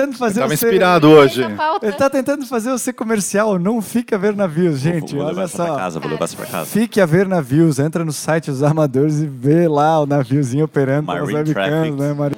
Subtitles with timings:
[0.00, 0.66] tentando fazer Tava você...
[0.66, 1.42] inspirado hoje.
[1.82, 3.58] Ele tá tentando fazer você comercial.
[3.58, 5.14] Não fica a ver navios, gente.
[5.14, 5.76] vou, vou olha só.
[5.76, 6.66] casa, vou levar pra casa.
[6.66, 7.78] Fique a ver navios.
[7.78, 11.92] Entra no site dos armadores e vê lá o naviozinho operando com Traffic.
[11.92, 12.34] né, Mari?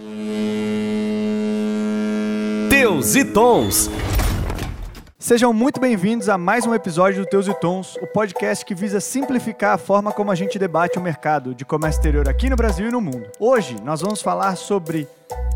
[2.68, 3.90] Teus e Tons.
[5.18, 8.98] Sejam muito bem-vindos a mais um episódio do Teus e Tons, o podcast que visa
[8.98, 12.88] simplificar a forma como a gente debate o mercado de comércio exterior aqui no Brasil
[12.88, 13.30] e no mundo.
[13.38, 15.06] Hoje nós vamos falar sobre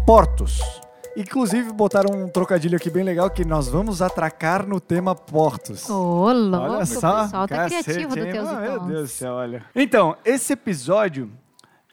[0.06, 0.85] portos.
[1.16, 5.88] Inclusive botaram um trocadilho aqui bem legal que nós vamos atracar no tema portos.
[5.88, 8.22] Ô, louco, Olha o só, pessoal tá cacete, criativo do?
[8.22, 8.80] Teus Ah, Meu.
[8.80, 9.64] Deus do céu, olha.
[9.74, 11.30] Então, esse episódio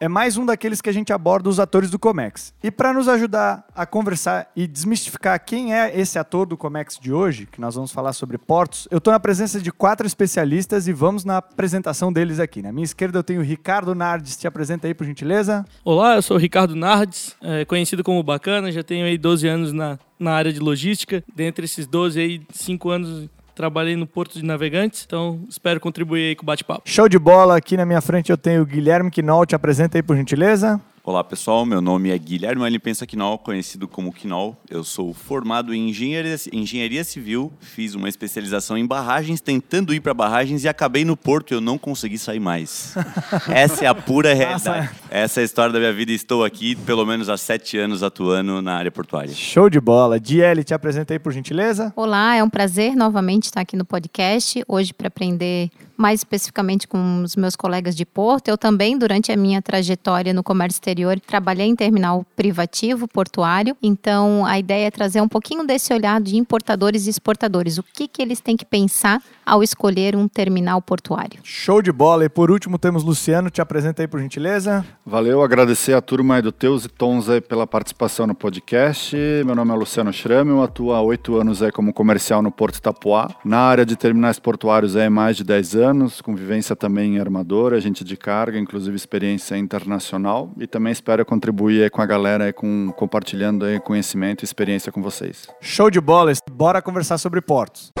[0.00, 2.52] é mais um daqueles que a gente aborda os atores do Comex.
[2.62, 7.12] E para nos ajudar a conversar e desmistificar quem é esse ator do Comex de
[7.12, 10.92] hoje, que nós vamos falar sobre portos, eu estou na presença de quatro especialistas e
[10.92, 12.60] vamos na apresentação deles aqui.
[12.60, 14.36] Na minha esquerda eu tenho o Ricardo Nardes.
[14.36, 15.64] Te apresenta aí, por gentileza.
[15.84, 19.72] Olá, eu sou o Ricardo Nardes, é, conhecido como Bacana, já tenho aí 12 anos
[19.72, 21.22] na, na área de logística.
[21.34, 26.36] Dentre esses 12 aí, 5 anos trabalhei no Porto de Navegantes, então espero contribuir aí
[26.36, 26.82] com o bate-papo.
[26.84, 27.56] Show de bola.
[27.56, 29.46] Aqui na minha frente eu tenho o Guilherme Quinol.
[29.46, 30.80] Te apresenta aí, por gentileza.
[31.06, 34.56] Olá pessoal, meu nome é Guilherme Alipensa Quinol, conhecido como Quinol.
[34.70, 40.14] Eu sou formado em engenharia, engenharia civil, fiz uma especialização em barragens, tentando ir para
[40.14, 42.94] barragens e acabei no porto e eu não consegui sair mais.
[43.52, 44.88] Essa é a pura realidade.
[45.10, 48.62] Essa é a história da minha vida estou aqui pelo menos há sete anos atuando
[48.62, 49.34] na área portuária.
[49.34, 50.18] Show de bola.
[50.18, 51.92] Diele, te apresenta aí, por gentileza.
[51.94, 57.22] Olá, é um prazer novamente estar aqui no podcast, hoje para aprender mais especificamente com
[57.22, 58.48] os meus colegas de Porto.
[58.48, 63.76] Eu também, durante a minha trajetória no comércio exterior, trabalhei em terminal privativo portuário.
[63.82, 67.78] Então, a ideia é trazer um pouquinho desse olhar de importadores e exportadores.
[67.78, 71.40] O que, que eles têm que pensar ao escolher um terminal portuário?
[71.42, 72.24] Show de bola.
[72.24, 73.50] E por último temos Luciano.
[73.50, 74.84] Te apresenta aí, por gentileza.
[75.04, 79.16] Valeu, agradecer a turma aí do Teus e Tons aí pela participação no podcast.
[79.44, 82.76] Meu nome é Luciano Schramm, eu atuo há oito anos aí como comercial no Porto
[82.76, 83.28] Itapuá.
[83.44, 85.83] Na área de terminais portuários aí mais de 10 anos,
[86.22, 90.52] com vivência também em armadora, agente de carga, inclusive experiência internacional.
[90.58, 94.90] E também espero contribuir aí com a galera aí com, compartilhando aí conhecimento e experiência
[94.90, 95.46] com vocês.
[95.60, 96.32] Show de bola.
[96.52, 97.92] Bora conversar sobre portos.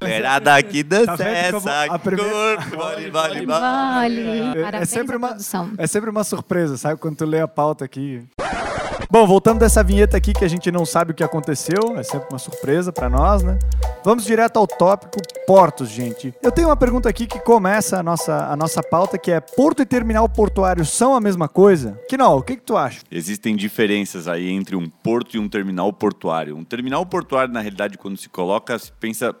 [0.00, 3.46] Galera aqui dança Tá vendo como essa a primeira- cor, vale, vale, vale.
[3.46, 4.20] Vale!
[4.20, 5.36] É- é sempre uma,
[5.76, 7.00] é sempre uma surpresa, sabe?
[7.00, 8.22] Quando tu lê a pauta aqui.
[9.10, 12.28] Bom, voltando dessa vinheta aqui que a gente não sabe o que aconteceu, é sempre
[12.28, 13.58] uma surpresa pra nós, né?
[14.04, 16.34] Vamos direto ao tópico portos, gente.
[16.42, 19.80] Eu tenho uma pergunta aqui que começa a nossa, a nossa pauta, que é porto
[19.80, 21.98] e terminal portuário são a mesma coisa?
[22.06, 23.00] Kinol, o que, que tu acha?
[23.10, 26.54] Existem diferenças aí entre um porto e um terminal portuário.
[26.54, 29.34] Um terminal portuário, na realidade, quando se coloca, se pensa.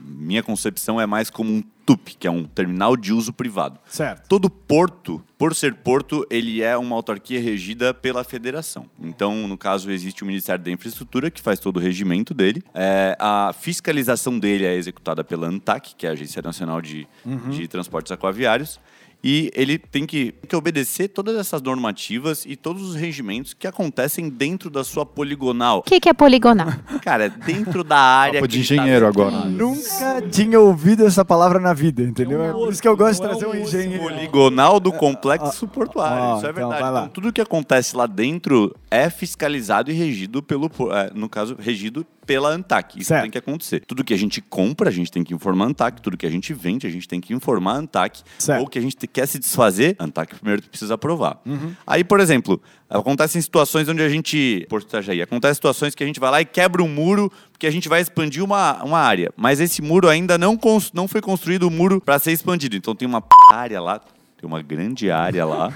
[0.00, 3.78] Minha concepção é mais como um TUP, que é um terminal de uso privado.
[3.86, 4.28] Certo.
[4.28, 8.86] Todo porto, por ser porto, ele é uma autarquia regida pela federação.
[9.00, 12.62] Então, no caso, existe o Ministério da Infraestrutura, que faz todo o regimento dele.
[12.74, 17.06] É, a fiscalização dele é executada pela ANTAC, que é a Agência Nacional de,
[17.50, 18.80] de Transportes Aquaviários.
[19.24, 24.28] E ele tem que, que obedecer todas essas normativas e todos os regimentos que acontecem
[24.28, 25.78] dentro da sua poligonal.
[25.78, 26.72] O que, que é poligonal?
[27.02, 28.40] Cara, dentro da área.
[28.40, 29.44] Papo de tá engenheiro agora.
[29.44, 32.42] Nunca tinha ouvido essa palavra na vida, entendeu?
[32.42, 34.02] É por isso que eu gosto de trazer um engenheiro.
[34.02, 36.16] poligonal do complexo portuário.
[36.16, 36.82] ó, Isso é então verdade.
[36.82, 37.00] vai lá.
[37.02, 42.04] Então, tudo que acontece lá dentro é fiscalizado e regido pelo, é, no caso, regido
[42.26, 42.98] pela ANTAC.
[43.00, 43.22] Isso Certo.
[43.22, 43.80] tem que acontecer.
[43.86, 46.00] Tudo que a gente compra, a gente tem que informar a ANTAC.
[46.00, 48.22] Tudo que a gente vende, a gente tem que informar a ANTAC.
[48.38, 48.60] Certo.
[48.60, 51.40] Ou que a gente te- quer se desfazer, a ANTAC primeiro precisa aprovar.
[51.44, 51.74] Uhum.
[51.86, 54.66] Aí, por exemplo, acontecem situações onde a gente.
[54.68, 57.70] Porto Itajaí, acontecem situações que a gente vai lá e quebra um muro porque a
[57.70, 59.32] gente vai expandir uma, uma área.
[59.36, 60.58] Mas esse muro ainda não,
[60.94, 62.76] não foi construído o muro para ser expandido.
[62.76, 64.00] Então tem uma p- área lá.
[64.42, 65.72] Tem uma grande área lá.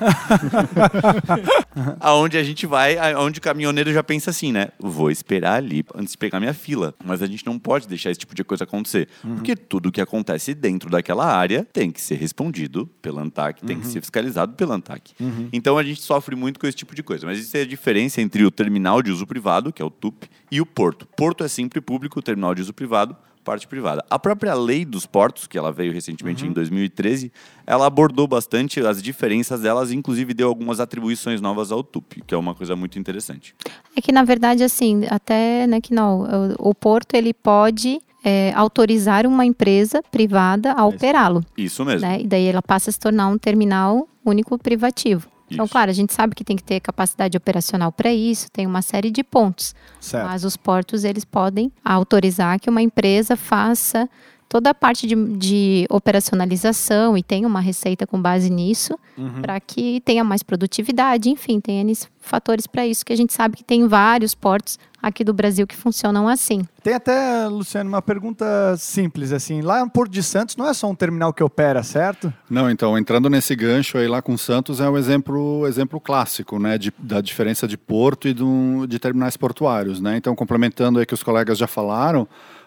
[2.01, 4.71] aonde a gente vai, aonde o caminhoneiro já pensa assim, né?
[4.81, 6.93] Vou esperar ali antes de pegar minha fila.
[7.05, 9.09] Mas a gente não pode deixar esse tipo de coisa acontecer.
[9.23, 13.87] Porque tudo que acontece dentro daquela área tem que ser respondido pela ANTAC, tem que
[13.87, 15.13] ser fiscalizado pela ANTAC.
[15.53, 17.25] Então a gente sofre muito com esse tipo de coisa.
[17.25, 20.25] Mas isso é a diferença entre o terminal de uso privado, que é o TUP,
[20.51, 21.07] e o porto.
[21.17, 23.17] Porto é sempre público, o terminal de uso privado
[23.47, 24.05] parte privada.
[24.11, 27.31] A própria lei dos portos, que ela veio recentemente em 2013,
[27.65, 32.37] ela abordou bastante as diferenças delas, inclusive deu algumas atribuições novas ao TUP, que é
[32.37, 33.55] uma coisa muito interessante.
[33.95, 38.53] É que, na verdade, assim, até, né, que não, o, o porto, ele pode é,
[38.57, 42.09] autorizar uma empresa privada a operá-lo, Isso mesmo.
[42.09, 42.21] né?
[42.21, 45.29] E daí ela passa a se tornar um terminal único privativo.
[45.51, 45.73] Então, Isso.
[45.73, 49.11] claro, a gente sabe que tem que ter capacidade operacional para isso, tem uma série
[49.11, 49.75] de pontos.
[50.01, 50.27] Certo.
[50.27, 54.09] Mas os portos, eles podem autorizar que uma empresa faça
[54.49, 58.99] toda a parte de, de operacionalização e tenha uma receita com base nisso,
[59.41, 63.57] para que tenha mais produtividade, enfim, tem N fatores para isso, que a gente sabe
[63.57, 66.67] que tem vários portos aqui do Brasil que funcionam assim.
[66.83, 68.45] Tem até, Luciano, uma pergunta
[68.77, 69.61] simples, assim.
[69.61, 72.33] Lá no Porto de Santos não é só um terminal que opera, certo?
[72.51, 76.77] Não, então, entrando nesse gancho aí lá com Santos, é um exemplo, exemplo clássico, né,
[76.77, 80.17] de, da diferença de porto e do, de terminais portuários, né?
[80.17, 82.27] Então, complementando aí que os colegas já falaram,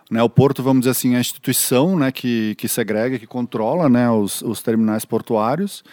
[0.10, 3.90] né, o porto, vamos dizer assim, é a instituição né, que, que segrega, que controla
[3.90, 5.84] né, os, os terminais portuários.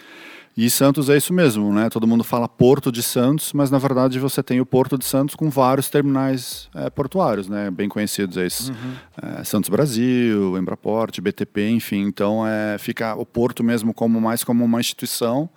[0.57, 1.87] E Santos é isso mesmo, né?
[1.87, 5.35] Todo mundo fala Porto de Santos, mas na verdade você tem o Porto de Santos
[5.35, 7.69] com vários terminais é, portuários, né?
[7.69, 8.69] Bem conhecidos esses.
[8.69, 8.93] Uhum.
[9.21, 12.01] É, Santos Brasil, Embraport, BTP, enfim.
[12.01, 15.47] Então é, fica o Porto mesmo como mais como uma instituição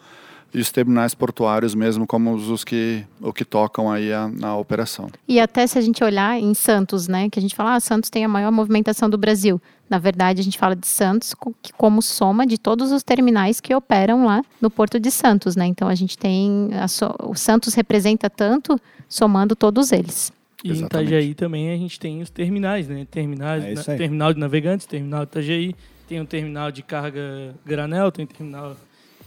[0.53, 5.09] e os terminais portuários mesmo como os que o que tocam aí a, na operação.
[5.27, 8.11] E até se a gente olhar em Santos, né, que a gente fala, ah, Santos
[8.11, 9.61] tem a maior movimentação do Brasil.
[9.91, 11.35] Na verdade, a gente fala de Santos
[11.77, 15.67] como soma de todos os terminais que operam lá no Porto de Santos, né?
[15.67, 20.33] Então a gente tem so, o Santos representa tanto somando todos eles.
[20.63, 21.11] E Exatamente.
[21.11, 23.05] em Itajaí também a gente tem os terminais, né?
[23.11, 25.75] Terminais, é na, terminal de navegantes, terminal de Itajaí,
[26.07, 28.77] tem um terminal de carga granel, tem terminal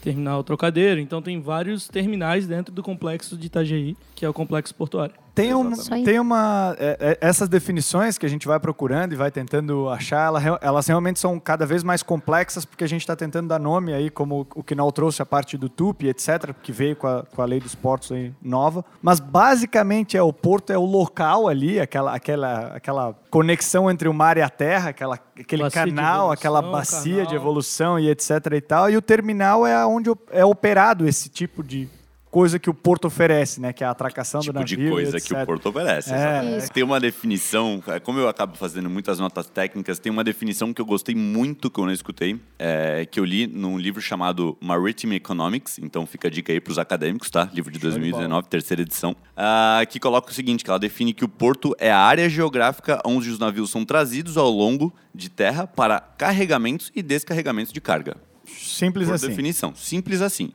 [0.01, 0.99] terminal trocadeiro.
[0.99, 5.15] Então tem vários terminais dentro do complexo de Itajaí, que é o complexo portuário.
[5.35, 5.71] Tem, um,
[6.03, 6.75] tem uma.
[6.77, 10.85] É, é, essas definições que a gente vai procurando e vai tentando achar, ela, elas
[10.85, 14.47] realmente são cada vez mais complexas, porque a gente está tentando dar nome aí, como
[14.53, 17.59] o Kinal trouxe a parte do TUP, etc., que veio com a, com a lei
[17.59, 18.85] dos portos aí nova.
[19.01, 24.13] Mas basicamente é o porto é o local ali, aquela, aquela, aquela conexão entre o
[24.13, 27.27] mar e a terra, aquela, aquele bacia canal, aquela bacia canal.
[27.27, 28.29] de evolução e etc.
[28.53, 28.87] e tal.
[28.87, 31.89] E o terminal é onde é operado esse tipo de
[32.33, 33.71] coisa que o Porto oferece, né?
[33.71, 34.75] Que é a atracação tipo do navio.
[34.75, 36.11] de coisa que o Porto oferece.
[36.11, 36.67] É.
[36.73, 40.81] Tem uma definição, é, como eu acabo fazendo muitas notas técnicas, tem uma definição que
[40.81, 45.77] eu gostei muito quando eu escutei, é, que eu li num livro chamado Maritime Economics,
[45.77, 47.47] então fica a dica aí para os acadêmicos, tá?
[47.53, 51.29] Livro de 2019, terceira edição, uh, que coloca o seguinte, que ela define que o
[51.29, 55.99] porto é a área geográfica onde os navios são trazidos ao longo de terra para
[55.99, 58.17] carregamentos e descarregamentos de carga.
[58.47, 59.27] Simples Por assim.
[59.27, 60.51] definição, simples assim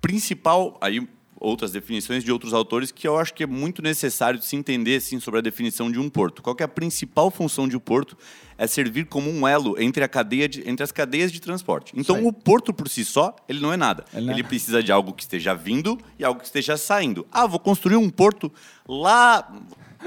[0.00, 1.06] principal, aí
[1.40, 4.96] outras definições de outros autores que eu acho que é muito necessário de se entender
[4.96, 6.42] assim, sobre a definição de um porto.
[6.42, 8.16] Qual é a principal função de um porto?
[8.58, 11.94] É servir como um elo entre, a cadeia de, entre as cadeias de transporte.
[11.96, 14.04] Então, o porto por si só, ele não é nada.
[14.12, 14.44] Ele, ele é.
[14.44, 17.26] precisa de algo que esteja vindo e algo que esteja saindo.
[17.32, 18.52] Ah, vou construir um porto
[18.86, 19.50] lá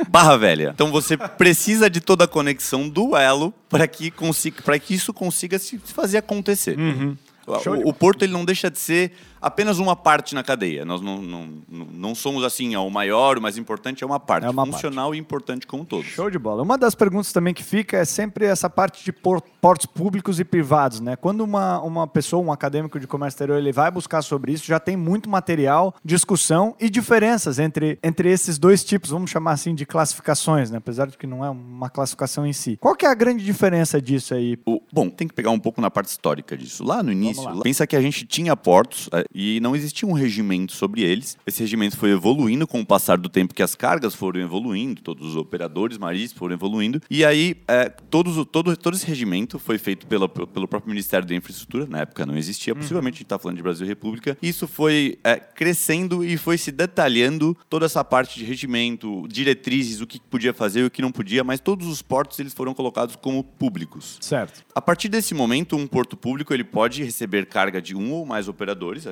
[0.10, 0.72] Barra Velha.
[0.74, 5.58] Então você precisa de toda a conexão do elo para que, consiga, que isso consiga
[5.58, 6.78] se fazer acontecer.
[6.78, 7.18] Uhum.
[7.46, 9.12] O, o, porto ele não deixa de ser
[9.44, 10.86] apenas uma parte na cadeia.
[10.86, 14.50] Nós não, não, não somos assim, o maior, o mais importante é uma parte, é
[14.50, 15.18] uma funcional parte.
[15.18, 16.08] e importante como todos.
[16.08, 16.64] Show de bola.
[16.64, 21.02] Uma das perguntas também que fica é sempre essa parte de portos públicos e privados,
[21.02, 21.18] né?
[21.18, 24.80] Quando uma, uma pessoa, um acadêmico de comércio exterior, ele vai buscar sobre isso, já
[24.80, 29.86] tem muito material, discussão e diferenças entre, entre esses dois tipos, vamos chamar assim de
[29.86, 30.78] classificações, né?
[30.78, 32.78] Apesar de que não é uma classificação em si.
[32.80, 34.58] Qual que é a grande diferença disso aí?
[34.66, 36.84] O, bom, tem que pegar um pouco na parte histórica disso.
[36.84, 40.14] Lá no início, lá, pensa que a gente tinha portos, é, e não existia um
[40.14, 41.38] regimento sobre eles.
[41.46, 45.28] Esse regimento foi evoluindo com o passar do tempo que as cargas foram evoluindo, todos
[45.28, 47.02] os operadores marítimos foram evoluindo.
[47.10, 51.36] E aí, é, todos, todo, todo esse regimento foi feito pela, pelo próprio Ministério da
[51.36, 54.38] Infraestrutura, na época não existia, possivelmente a gente está falando de Brasil República.
[54.42, 60.08] Isso foi é, crescendo e foi se detalhando toda essa parte de regimento, diretrizes, o
[60.08, 63.16] que podia fazer e o que não podia, mas todos os portos eles foram colocados
[63.16, 64.18] como públicos.
[64.22, 64.64] Certo.
[64.74, 68.48] A partir desse momento, um porto público ele pode receber carga de um ou mais
[68.48, 69.08] operadores,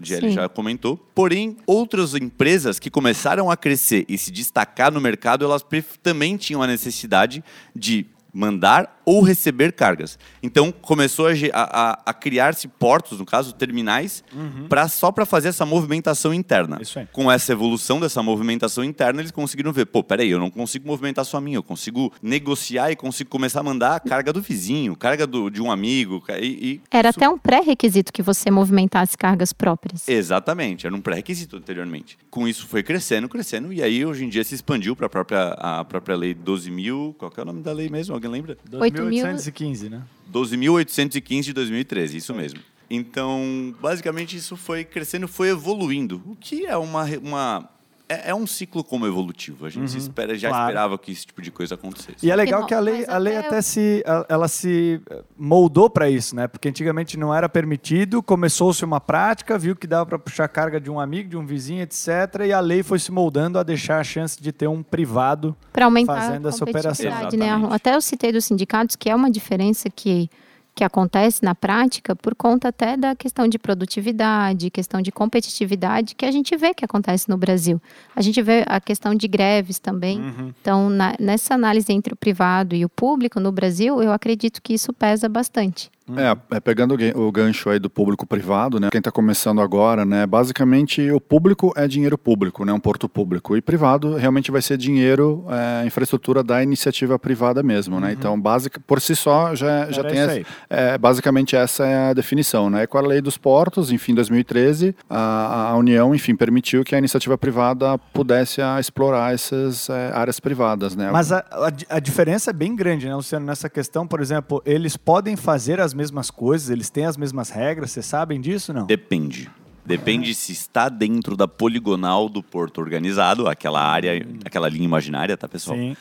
[0.00, 0.96] GL já comentou.
[1.14, 5.64] Porém, outras empresas que começaram a crescer e se destacar no mercado, elas
[6.02, 7.42] também tinham a necessidade
[7.74, 10.18] de mandar ou receber cargas.
[10.42, 14.68] Então começou a, a, a criar-se portos, no caso terminais, uhum.
[14.68, 16.80] Pra, só para fazer essa movimentação interna.
[17.12, 21.24] Com essa evolução dessa movimentação interna, eles conseguiram ver, pô, peraí, eu não consigo movimentar
[21.24, 24.96] só a minha, eu consigo negociar e consigo começar a mandar a carga do vizinho,
[24.96, 26.22] carga do, de um amigo.
[26.40, 30.08] E, e era até um pré-requisito que você movimentasse cargas próprias.
[30.08, 32.16] Exatamente, era um pré-requisito anteriormente.
[32.30, 35.48] Com isso foi crescendo, crescendo, e aí hoje em dia se expandiu para a própria,
[35.58, 37.14] a própria lei 12 mil.
[37.18, 38.14] Qual que é o nome da lei mesmo?
[38.22, 38.56] Alguém lembra?
[38.70, 40.02] 12.815, né?
[40.32, 42.60] 12.815 de 2013, isso mesmo.
[42.88, 46.22] Então, basicamente, isso foi crescendo, foi evoluindo.
[46.26, 47.70] O que é uma, uma
[48.12, 49.64] é, é, um ciclo como evolutivo.
[49.64, 50.64] A gente uhum, espera, já claro.
[50.64, 52.24] esperava que esse tipo de coisa acontecesse.
[52.24, 55.00] E é legal que a lei, a lei até se, ela se
[55.36, 56.46] moldou para isso, né?
[56.46, 60.90] Porque antigamente não era permitido, começou-se uma prática, viu que dava para puxar carga de
[60.90, 62.08] um amigo, de um vizinho, etc.
[62.46, 65.86] E a lei foi se moldando a deixar a chance de ter um privado para
[65.86, 67.10] aumentar fazendo essa operação.
[67.10, 67.68] Né?
[67.70, 70.28] Até eu citei dos sindicatos que é uma diferença que
[70.74, 76.24] que acontece na prática por conta até da questão de produtividade, questão de competitividade que
[76.24, 77.80] a gente vê que acontece no Brasil.
[78.16, 80.18] A gente vê a questão de greves também.
[80.20, 80.52] Uhum.
[80.60, 84.72] Então, na- nessa análise entre o privado e o público no Brasil, eu acredito que
[84.74, 85.90] isso pesa bastante.
[86.16, 88.88] É, é, pegando o gan- o gancho aí do público privado, né?
[88.90, 90.26] Quem está começando agora, né?
[90.26, 92.72] Basicamente, o público é dinheiro público, né?
[92.72, 93.56] Um porto público.
[93.56, 98.12] E privado realmente vai ser dinheiro, é, infraestrutura da iniciativa privada mesmo, né?
[98.12, 102.12] Então, básica, por si só, já, já Era tem essa, é, basicamente essa é a
[102.12, 102.86] definição, né?
[102.86, 107.38] Com a lei dos portos, enfim, 2013, a, a União, enfim, permitiu que a iniciativa
[107.38, 111.10] privada pudesse a, explorar essas é, áreas privadas, né?
[111.12, 113.44] Mas a, a a diferença é bem grande, né, Luciano?
[113.46, 117.90] Nessa questão, por exemplo, eles podem fazer as mesmas coisas, eles têm as mesmas regras,
[117.90, 118.86] vocês sabem disso não?
[118.86, 119.50] Depende.
[119.84, 125.48] Depende se está dentro da poligonal do porto organizado, aquela área, aquela linha imaginária, tá,
[125.48, 125.76] pessoal?
[125.76, 125.96] Sim.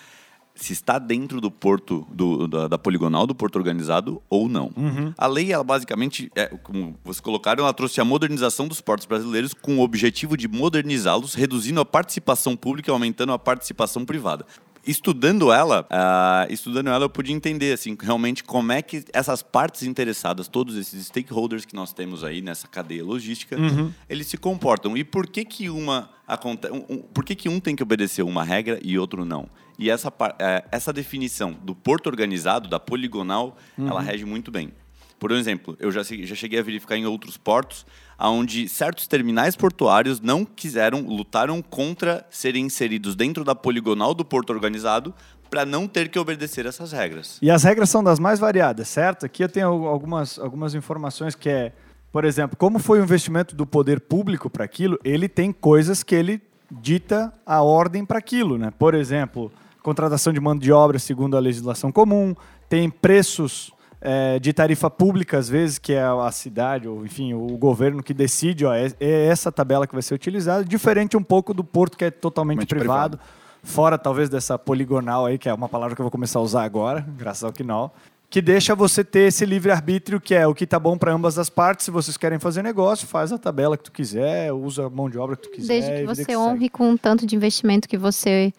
[0.53, 4.69] se está dentro do porto, do- da, da poligonal do porto organizado ou não.
[5.17, 9.53] A lei, ela basicamente, é, como vocês colocaram, ela trouxe a modernização dos portos brasileiros
[9.55, 14.45] com o objetivo de modernizá-los, reduzindo a participação pública e aumentando a participação privada.
[14.85, 19.83] Estudando ela, ah, estudando ela, eu pude entender assim, realmente como é que essas partes
[19.83, 23.55] interessadas, todos esses stakeholders que nós temos aí nessa cadeia logística,
[24.09, 24.97] eles se comportam.
[24.97, 26.73] E por que que uma acontece,
[27.13, 29.47] por que que um tem que obedecer uma regra e outro não?
[29.77, 34.71] E essa, eh, essa definição do porto organizado, da poligonal, ela rege muito bem.
[35.21, 37.85] Por exemplo, eu já, já cheguei a verificar em outros portos,
[38.19, 44.49] onde certos terminais portuários não quiseram, lutaram contra serem inseridos dentro da poligonal do porto
[44.49, 45.13] organizado
[45.47, 47.37] para não ter que obedecer essas regras.
[47.39, 49.23] E as regras são das mais variadas, certo?
[49.23, 51.71] Aqui eu tenho al- algumas, algumas informações que é,
[52.11, 56.15] por exemplo, como foi o investimento do poder público para aquilo, ele tem coisas que
[56.15, 58.73] ele dita a ordem para aquilo, né?
[58.79, 59.51] Por exemplo,
[59.83, 62.33] contratação de mão de obra segundo a legislação comum,
[62.67, 63.71] tem preços
[64.01, 68.15] eh, de tarifa pública, às vezes, que é a cidade, ou enfim, o governo que
[68.15, 71.95] decide, ó, é, é essa tabela que vai ser utilizada, diferente um pouco do porto
[71.95, 73.17] que é totalmente privado.
[73.17, 73.19] privado.
[73.63, 76.63] Fora talvez dessa poligonal aí, que é uma palavra que eu vou começar a usar
[76.63, 77.93] agora, graças ao Quinol,
[78.27, 81.49] que deixa você ter esse livre-arbítrio, que é o que tá bom para ambas as
[81.49, 81.85] partes.
[81.85, 85.17] Se vocês querem fazer negócio, faz a tabela que tu quiser, usa a mão de
[85.19, 85.67] obra que tu quiser.
[85.67, 86.37] Desde que você segue.
[86.37, 88.51] honre com o tanto de investimento que você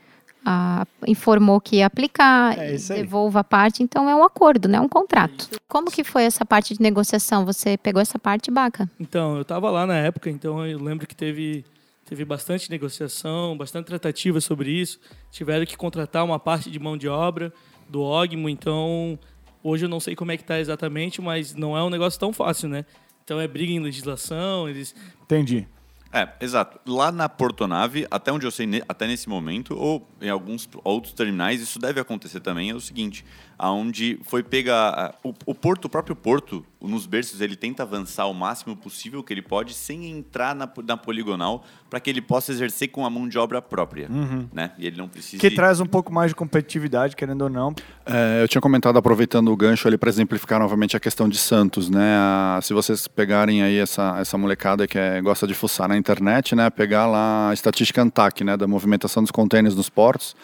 [0.45, 3.83] ah, informou que ia aplicar, É e devolva a parte.
[3.83, 4.81] Então é um acordo, né?
[4.81, 5.49] Um contrato.
[5.69, 7.45] Como que foi essa parte de negociação?
[7.45, 8.91] Você pegou essa parte, Baca?
[8.99, 11.65] Então, eu estava lá na época, então eu lembro que teve,
[12.05, 14.99] teve bastante negociação, bastante tratativa sobre isso.
[15.31, 17.53] Tiveram que contratar uma parte de mão de obra
[17.89, 19.19] do Ogmo, então
[19.63, 22.33] hoje eu não sei como é que está exatamente, mas não é um negócio tão
[22.33, 22.85] fácil, né?
[23.25, 25.67] Então é briga em legislação, eles Entendi.
[26.13, 26.79] É, exato.
[26.87, 31.61] Lá na Portonave, até onde eu sei, até nesse momento, ou em alguns outros terminais,
[31.63, 33.25] isso deve acontecer também, é o seguinte,
[33.59, 38.27] aonde foi pega a- o, o porto, o próprio porto, nos berços, ele tenta avançar
[38.27, 42.51] o máximo possível que ele pode, sem entrar na, na poligonal, para que ele possa
[42.53, 44.09] exercer com a mão de obra própria,
[44.53, 44.73] né?
[44.79, 45.41] E ele não precisa...
[45.41, 47.75] Que traz um pouco mais de competitividade, querendo ou não.
[48.05, 51.89] É, eu tinha comentado, aproveitando o gancho ali para exemplificar novamente a questão de Santos,
[51.91, 52.17] né?
[52.17, 56.55] A- se vocês pegarem aí essa, essa molecada que é- gosta de fuçar na internet,
[56.55, 56.69] né?
[56.71, 58.57] Pegar lá a estatística ANTAC, né?
[58.57, 60.35] Da movimentação dos contêineres nos portos,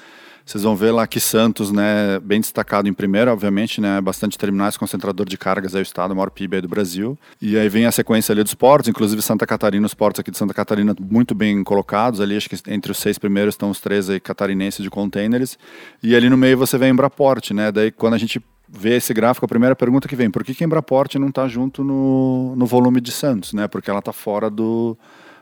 [0.45, 2.19] vocês vão ver lá que Santos, né?
[2.21, 4.01] Bem destacado em primeiro, obviamente, né?
[4.01, 7.19] Bastante terminais, concentrador de cargas aí o estado, maior PIB aí do Brasil.
[7.41, 10.39] E aí vem a sequência ali dos portos, inclusive Santa Catarina, os portos aqui de
[10.39, 14.09] Santa Catarina muito bem colocados ali, acho que entre os seis primeiros estão os três
[14.09, 15.59] aí catarinenses de contêineres.
[16.03, 17.71] E ali no meio você vê a Embraport, né?
[17.71, 20.63] Daí quando a gente vê esse gráfico, a primeira pergunta que vem, por que, que
[20.63, 23.67] a Embraport não está junto no, no volume de Santos, né?
[23.67, 24.97] Porque ela está fora do,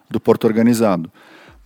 [0.09, 1.11] do porto organizado.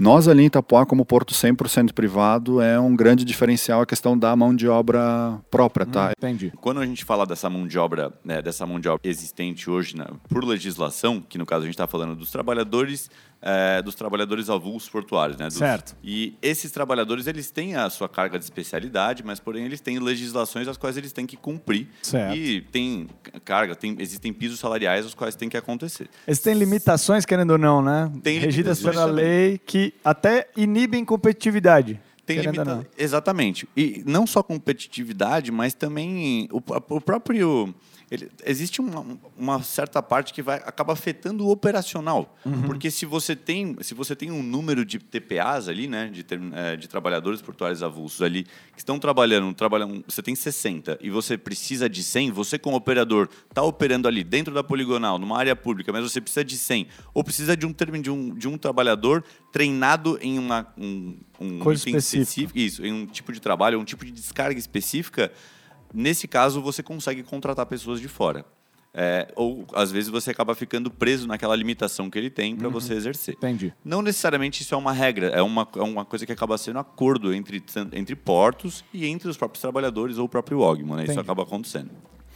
[0.01, 4.35] Nós ali em Itapuá, como porto 100% privado, é um grande diferencial a questão da
[4.35, 6.13] mão de obra própria, tá?
[6.17, 6.51] Entendi.
[6.59, 9.95] Quando a gente fala dessa mão de obra, né, dessa mão de obra existente hoje
[9.95, 13.11] né, por legislação, que no caso a gente está falando dos trabalhadores,
[13.43, 15.47] eh, dos trabalhadores avulsos portuários, né?
[15.47, 15.97] dos- Certo.
[16.05, 20.69] E esses trabalhadores eles têm a sua carga de especialidade, mas porém eles têm legislações
[20.69, 21.89] as quais eles têm que cumprir.
[22.03, 22.37] Certo.
[22.37, 23.09] E tem
[23.45, 26.09] carga, tem, existem pisos salariais os quais têm que acontecer.
[26.27, 28.11] Eles têm limitações, querendo ou não, né?
[28.23, 29.15] Tem Regidas pela também.
[29.25, 32.01] lei que até inibem competitividade.
[32.97, 33.69] Exatamente.
[33.77, 36.59] E não só competitividade, mas também o,
[36.95, 37.75] o próprio.
[38.11, 39.07] Ele- existe uma,
[39.39, 42.37] uma certa parte que vai acaba afetando o operacional.
[42.45, 42.63] Uhum.
[42.63, 46.25] Porque se você tem se você tem um número de TPAs ali, né, de,
[46.55, 51.39] eh, de trabalhadores portuários avulsos ali, que estão trabalhando, trabalhando, você tem 60 e você
[51.39, 55.93] precisa de 100, você como operador está operando ali dentro da poligonal, numa área pública,
[55.93, 60.19] mas você precisa de 100, ou precisa de um, de um, de um trabalhador treinado
[60.21, 62.23] em uma, um, um Coisa específica.
[62.23, 65.31] específico, isso, em um tipo de trabalho, um tipo de descarga específica,
[65.93, 68.45] Nesse caso, você consegue contratar pessoas de fora.
[68.93, 72.95] É, ou às vezes você acaba ficando preso naquela limitação que ele tem para você
[72.95, 73.35] exercer.
[73.37, 73.73] Entendi.
[73.85, 77.33] Não necessariamente isso é uma regra, é uma, é uma coisa que acaba sendo acordo
[77.33, 81.05] entre, entre portos e entre os próprios trabalhadores ou o próprio Ogman, né?
[81.05, 81.91] Isso acaba acontecendo.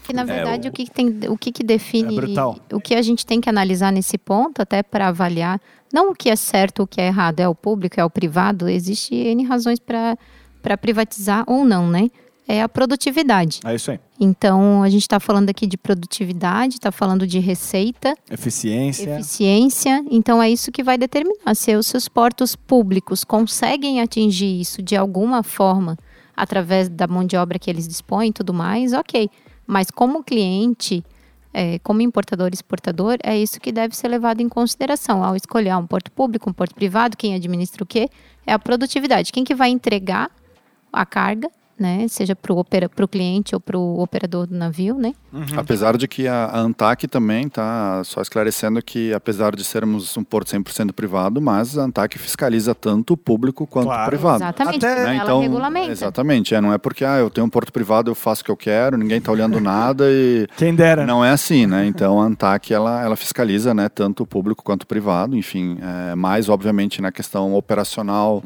[0.08, 2.56] E, na É, verdade, o- o, que, tem, o que, que define, É brutal.
[2.72, 5.60] o que a gente tem que analisar nesse ponto, até para avaliar,
[5.92, 8.68] não o que é certo, o que é errado, é o público, é o privado,
[8.68, 12.10] existe N razões para privatizar ou não, né?
[12.46, 13.60] É a produtividade.
[13.64, 13.98] É isso aí.
[14.20, 19.14] Então, a gente está falando aqui de produtividade, está falando de receita, Eficiência.
[19.14, 20.04] eficiência.
[20.10, 24.94] Então, é isso que vai determinar se os seus portos públicos conseguem atingir isso de
[24.94, 25.96] alguma forma,
[26.36, 29.30] através da mão de obra que eles dispõem e tudo mais, ok.
[29.66, 31.02] Mas como cliente,
[31.52, 35.74] é, como importador e exportador, é isso que deve ser levado em consideração ao escolher
[35.76, 38.10] um porto público, um porto privado, quem administra o quê,
[38.46, 39.32] é a produtividade.
[39.32, 40.30] Quem que vai entregar
[40.92, 42.06] a carga, né?
[42.08, 45.12] Seja para o cliente ou para o operador do navio, né?
[45.56, 50.22] Apesar de que a, a ANTAC também está só esclarecendo que, apesar de sermos um
[50.24, 54.02] porto 100% privado, mas a ANTAC fiscaliza tanto o público quanto Claro.
[54.02, 54.36] o privado.
[54.44, 55.16] Exatamente, Até- né?
[55.16, 55.90] ela regulamenta.
[55.90, 58.50] Exatamente, é, não é porque ah, eu tenho um porto privado, eu faço o que
[58.50, 61.04] eu quero, ninguém está olhando nada e Quem dera.
[61.04, 61.84] não é assim, né?
[61.86, 65.78] Então a ANTAC ela, ela fiscaliza, né, tanto o público quanto o privado, enfim,
[66.10, 68.42] é, mais obviamente na questão operacional,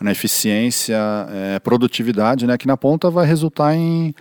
[0.00, 0.96] na eficiência,
[1.30, 4.14] é, produtividade, né, que na ponta vai resultar em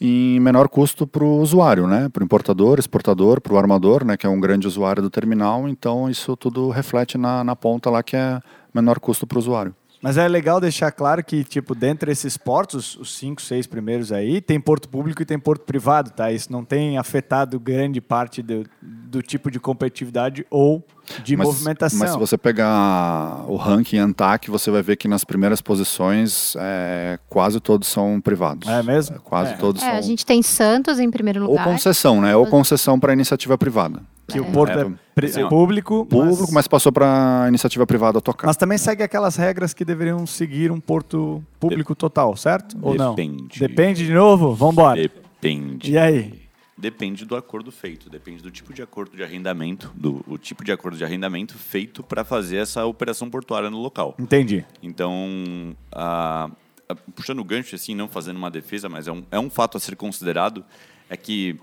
[0.00, 2.08] em menor custo para o usuário, né?
[2.10, 4.16] Para o importador, exportador, para o armador, né?
[4.16, 5.68] Que é um grande usuário do terminal.
[5.68, 8.40] Então isso tudo reflete na, na ponta lá que é
[8.74, 9.74] menor custo para o usuário.
[10.06, 14.40] Mas é legal deixar claro que, tipo, dentre esses portos, os cinco, seis primeiros aí,
[14.40, 16.30] tem porto público e tem porto privado, tá?
[16.30, 20.86] Isso não tem afetado grande parte do, do tipo de competitividade ou
[21.24, 21.98] de mas, movimentação.
[21.98, 27.18] Mas se você pegar o ranking ANTAC, você vai ver que nas primeiras posições é,
[27.28, 28.68] quase todos são privados.
[28.68, 29.18] É mesmo?
[29.18, 29.56] quase É.
[29.56, 29.96] todos É, são.
[29.96, 31.64] a gente tem Santos em primeiro Ou lugar.
[31.64, 32.36] concessão, né?
[32.36, 34.00] Ou concessão para iniciativa privada.
[34.28, 38.46] Que o porto é, É, pri- assim, público, Público, mas passou para iniciativa privada tocar.
[38.46, 42.76] mas também segue aquelas regras que deveriam seguir um porto público total, certo?
[42.82, 43.14] Ou não?
[43.14, 43.58] Depende.
[43.60, 44.52] Depende de novo?
[44.54, 45.00] Vambora.
[45.00, 45.92] Depende.
[45.92, 46.46] E aí?
[46.78, 50.70] Depende do acordo feito, depende do tipo de acordo de arrendamento, do o tipo de
[50.72, 54.14] acordo de arrendamento feito para fazer essa operação portuária no local.
[54.18, 54.62] Entendi.
[54.82, 56.50] Então, a-
[56.88, 59.76] a- puxando o gancho, assim, não fazendo uma defesa, mas é um, é um fato
[59.78, 60.64] a ser considerado,
[61.08, 61.58] é que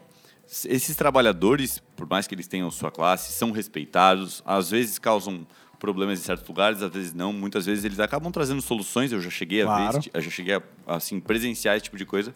[0.47, 5.45] esses trabalhadores, por mais que eles tenham sua classe, são respeitados, às vezes causam
[5.79, 9.29] problemas em certos lugares, às vezes não, muitas vezes eles acabam trazendo soluções, eu já
[9.29, 9.93] cheguei a Claro.
[9.93, 12.33] ver, ti- eu já cheguei a assim, presenciar esse tipo de coisa.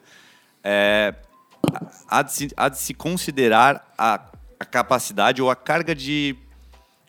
[0.64, 1.16] É,
[2.10, 4.22] há de se, há de se considerar a,
[4.60, 6.36] a capacidade ou a carga de.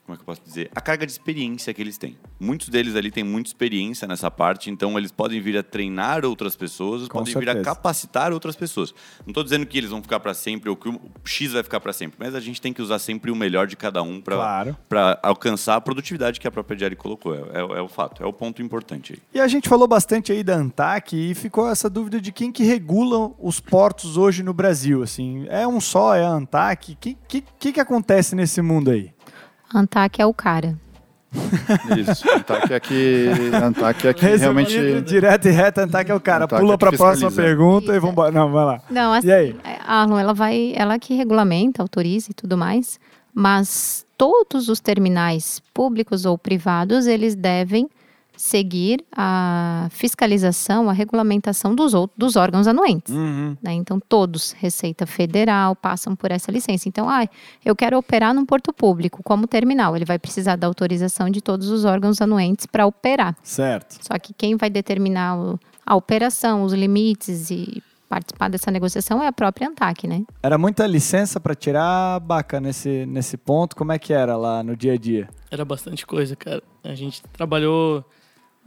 [0.09, 0.71] Como é que eu posso dizer?
[0.75, 2.17] A carga de experiência que eles têm.
[2.41, 6.57] Muitos deles ali têm muita experiência nessa parte, então eles podem vir a treinar outras
[6.57, 7.65] pessoas, Com podem vir a certeza.
[7.75, 8.95] capacitar outras pessoas.
[9.27, 11.79] Não estou dizendo que eles vão ficar para sempre ou que o X vai ficar
[11.79, 14.37] para sempre, mas a gente tem que usar sempre o melhor de cada um para
[14.37, 14.77] Claro.
[15.23, 17.35] alcançar a produtividade que a própria Jerry colocou.
[17.35, 19.19] É, é- é o fato, é o ponto importante aí.
[19.35, 22.63] E a gente falou bastante aí da ANTAC e ficou essa dúvida de quem que
[22.63, 25.45] regula os portos hoje no Brasil, assim.
[25.51, 26.93] É um só, é a ANTAC?
[26.93, 27.17] O que,
[27.59, 29.13] que, que acontece nesse mundo aí?
[29.75, 30.77] Antac é o cara.
[31.99, 32.25] Isso.
[32.31, 35.03] ANTAC é que, ANTAC é que Resumindo, realmente.
[35.03, 36.45] direto e reto, ANTAC é o cara.
[36.45, 38.31] ANTAC Pula é para a próxima pergunta e vambora.
[38.33, 38.81] Não, vai lá.
[38.91, 39.57] Não, assim, E aí?
[39.87, 42.99] a Arlon, ela vai, ela que regulamenta, autoriza e tudo mais,
[43.35, 47.89] mas todos os terminais públicos ou privados, eles devem
[48.39, 53.13] seguir a fiscalização, a regulamentação dos, outros, dos órgãos anuentes.
[53.13, 53.57] Uhum.
[53.61, 53.73] né?
[53.73, 56.89] Então, todos, Receita Federal, passam por essa licença.
[56.89, 57.27] Então, ah,
[57.65, 59.97] eu quero operar num porto público como terminal.
[59.97, 63.37] Ele vai precisar da autorização de todos os órgãos anuentes para operar.
[63.43, 63.99] Certo.
[64.01, 65.37] Só que quem vai determinar
[65.85, 70.23] a operação, os limites e participar dessa negociação é a própria ANTAC, né?
[70.43, 73.75] Era muita licença para tirar, Baca, nesse, nesse ponto.
[73.75, 75.29] Como é que era lá no dia a dia?
[75.51, 76.63] Era bastante coisa, cara.
[76.85, 78.05] A gente trabalhou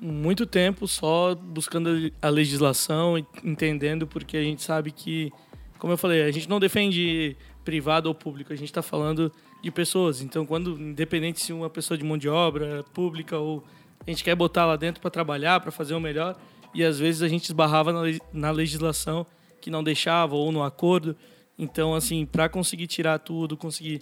[0.02, 5.32] muito tempo só buscando a legislação entendendo, porque a gente sabe que,
[5.78, 9.70] como eu falei, a gente não defende privado ou público, a gente está falando de
[9.70, 10.22] pessoas.
[10.22, 13.64] Então, quando, independente se uma pessoa de mão de obra, pública ou
[14.06, 16.36] a gente quer botar lá dentro para trabalhar, para fazer o melhor,
[16.74, 17.94] e às vezes a gente esbarrava
[18.34, 19.26] na legislação
[19.60, 21.16] que não deixava ou no acordo.
[21.60, 24.02] Então, assim, para conseguir tirar tudo, conseguir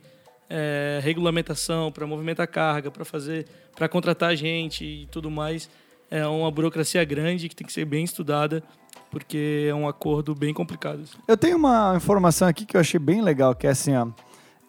[0.50, 5.70] é, regulamentação para movimentar carga, para fazer, para contratar gente e tudo mais.
[6.10, 8.64] É uma burocracia grande que tem que ser bem estudada,
[9.12, 11.04] porque é um acordo bem complicado.
[11.28, 14.08] Eu tenho uma informação aqui que eu achei bem legal, que é assim, ó.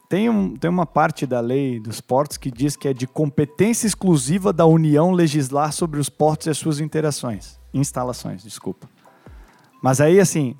[0.08, 3.86] Tem, um, tem uma parte da lei dos portos que diz que é de competência
[3.86, 7.60] exclusiva da União legislar sobre os portos e as suas interações.
[7.72, 8.88] Instalações, desculpa.
[9.80, 10.56] Mas aí, assim,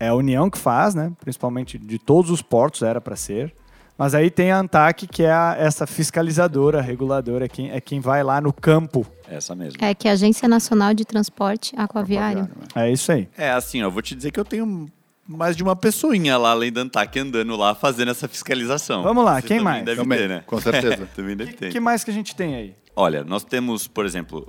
[0.00, 1.12] é a União que faz, né?
[1.20, 3.54] Principalmente de todos os portos era para ser.
[3.98, 7.98] Mas aí tem a ANTAC, que é a- essa fiscalizadora, reguladora, é quem, é quem
[8.00, 9.04] vai lá no campo.
[9.28, 9.84] Essa mesmo.
[9.84, 12.42] É que é a Agência Nacional de Transporte Aquaviário.
[12.42, 12.48] né?
[12.86, 13.28] É isso aí.
[13.36, 14.88] É assim, ó, vou te dizer que eu tenho
[15.26, 19.02] mais de uma pessoinha lá, além da Antac, andando lá, fazendo essa fiscalização.
[19.02, 19.84] Vamos lá, Você quem também mais?
[19.84, 20.42] Deve Também, ter, né?
[20.46, 21.06] com certeza.
[21.14, 21.72] também deve O ter.
[21.72, 22.76] que mais que a gente tem aí?
[22.96, 24.46] Olha, nós temos, por exemplo,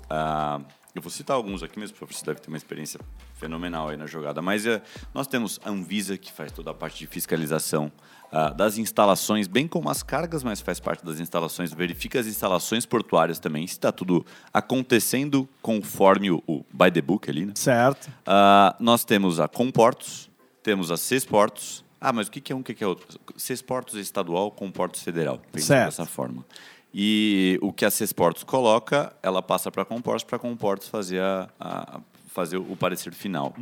[0.96, 3.00] eu vou citar alguns aqui mesmo, porque você deve ter uma experiência
[3.36, 4.82] fenomenal aí na jogada, mas eh,
[5.14, 7.92] nós temos a Anvisa, que faz toda a parte de fiscalização
[8.32, 12.86] ah, das instalações, bem como as cargas, mas faz parte das instalações, verifica as instalações
[12.86, 17.54] portuárias também, se está tudo acontecendo conforme o, o by the book ali, né?
[17.56, 18.10] Certo.
[18.26, 20.30] Ah, nós temos a Comportos,
[20.62, 21.84] temos a Cesportos.
[22.02, 23.20] Ah, mas o que que é um, o que que é outro?
[23.36, 25.42] Cesportos é estadual, Comportos federal.
[25.58, 25.86] Certo.
[25.88, 26.46] dessa forma.
[26.94, 31.22] E o que a Cesportos coloca, ela passa para a Comportos, para a Comportos fazer,
[31.22, 33.54] a, a- fazer o parecer final.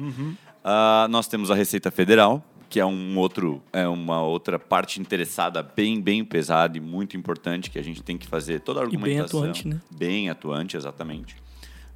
[0.63, 5.63] Ah, nós temos a Receita Federal, que é um outro é uma outra parte interessada
[5.63, 8.87] bem bem pesada e muito importante que a gente tem que fazer toda a E
[8.87, 9.79] bem argumentação atuante, né?
[9.91, 11.35] bem atuante exatamente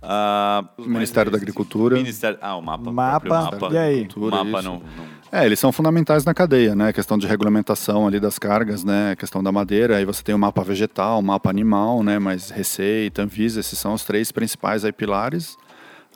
[0.01, 1.95] Ah, Ministério da Agricultura.
[1.95, 2.91] Ministério, ah, o mapa.
[2.91, 3.69] Mapa, mapa.
[3.71, 4.07] e aí?
[4.17, 6.87] Mapa não, não- É, eles são fundamentais na cadeia, né?
[6.89, 9.11] A questão de regulamentação ali das cargas, né?
[9.11, 12.17] A questão da madeira, aí você tem o mapa vegetal, o mapa animal, né?
[12.17, 15.55] Mas Receita, Anvisa, esses são os três principais aí pilares,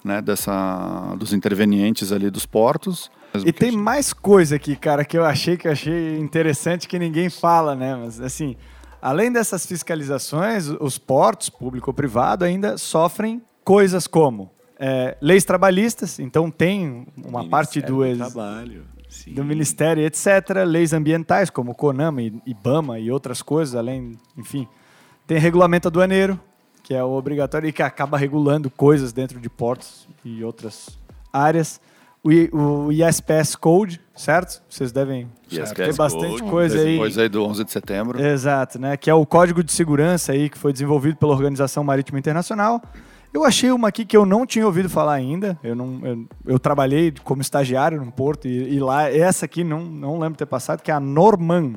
[0.04, 0.20] né?
[0.22, 3.12] Dessa, dos intervenientes ali dos portos.
[3.44, 7.30] E tem mais coisa aqui, cara, que eu achei que eu achei interessante que ninguém
[7.30, 7.96] fala, né?
[7.96, 8.56] Mas assim,
[9.02, 16.20] além dessas fiscalizações, os portos, público ou privado, ainda sofrem coisas como é, leis trabalhistas,
[16.20, 18.84] então tem uma parte do, ex- Trabalho.
[19.10, 19.34] Sim.
[19.34, 20.28] do Ministério, etc.
[20.68, 24.68] Leis ambientais, como o CONAMA, e IBAMA e outras coisas, além, enfim.
[25.26, 26.40] Tem regulamento aduaneiro,
[26.84, 31.00] que é o obrigatório e que acaba regulando coisas dentro de portos e outras
[31.32, 31.80] áreas.
[32.26, 34.64] O, o ISPS Code, certo?
[34.68, 36.94] Vocês devem ISPS ter bastante Code, coisa aí.
[36.94, 38.20] Depois aí do 11 de setembro.
[38.20, 38.98] Exato, né?
[38.98, 42.82] Que é o Código de Segurança aí que foi desenvolvido pela Organização Marítima Internacional.
[43.32, 45.60] Eu achei uma aqui que eu não tinha ouvido falar ainda.
[45.62, 49.82] Eu, não, eu, eu trabalhei como estagiário num porto e, e lá essa aqui não,
[49.86, 51.76] não lembro ter passado, que é a Norman,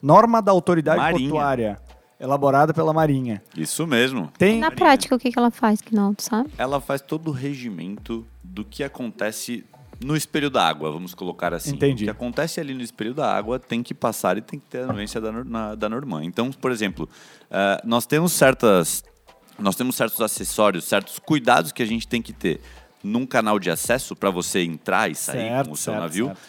[0.00, 1.28] Norma da Autoridade Marinha.
[1.28, 1.78] Portuária,
[2.20, 3.42] elaborada pela Marinha.
[3.56, 4.30] Isso mesmo.
[4.38, 6.48] Tem Na prática, o que, que ela faz, que não, tu sabe?
[6.56, 9.64] Ela faz todo o regimento do que acontece
[10.02, 11.72] no espelho da água, vamos colocar assim.
[11.74, 12.04] Entendi.
[12.04, 14.82] O que acontece ali no espelho da água tem que passar e tem que ter
[14.82, 16.24] a anuência da, na- da Normã.
[16.24, 17.08] Então, por exemplo,
[17.50, 19.04] eh, nós temos certas.
[19.58, 22.60] Nós temos certos acessórios, certos cuidados que a gente tem que ter
[23.04, 26.26] num canal de acesso para você entrar e sair Certo, com o seu certo, navio.
[26.26, 26.40] certo.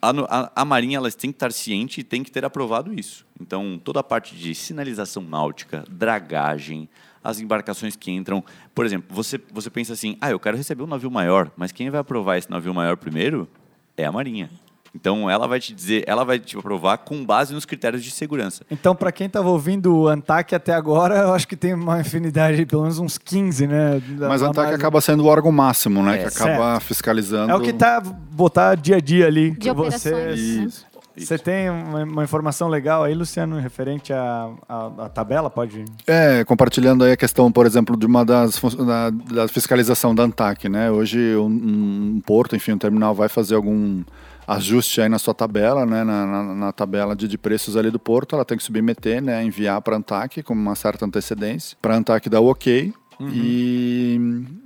[0.00, 3.26] A, a- a Marinha elas tem que estar ciente e tem que ter aprovado isso.
[3.40, 6.88] Então, toda a parte de sinalização náutica, dragagem,
[7.28, 8.42] as embarcações que entram.
[8.74, 11.90] Por exemplo, você, você pensa assim: ah, eu quero receber um navio maior, mas quem
[11.90, 13.48] vai aprovar esse navio maior primeiro
[13.96, 14.50] é a Marinha.
[14.94, 18.64] Então, ela vai te dizer, ela vai te aprovar com base nos critérios de segurança.
[18.70, 22.64] Então, para quem estava ouvindo o Antac até agora, eu acho que tem uma infinidade,
[22.64, 24.00] pelo menos uns 15, né?
[24.18, 26.14] Mas a Da- ANTAC mais- acaba sendo o órgão máximo, né?
[26.14, 26.84] É, que acaba certo.
[26.84, 27.52] fiscalizando.
[27.52, 29.50] É o que tá botar dia a dia ali.
[29.50, 30.68] De que você, né?
[31.16, 35.48] Você tem uma, uma informação legal aí, Luciano, referente à, à, à tabela?
[35.48, 35.84] Pode.
[36.06, 40.68] É, compartilhando aí a questão, por exemplo, de uma das da, da fiscalização da ANTAC,
[40.68, 40.90] né?
[40.90, 41.46] Hoje um,
[42.16, 44.02] um porto, enfim, um terminal vai fazer algum
[44.46, 46.04] ajuste aí na sua tabela, né?
[46.04, 49.42] Na, na- na tabela de, de preços ali do porto, ela tem que submeter, né?
[49.42, 52.92] Enviar para a ANTAC com uma certa antecedência, para a ANTAC dar o ok.
[53.20, 54.20] E,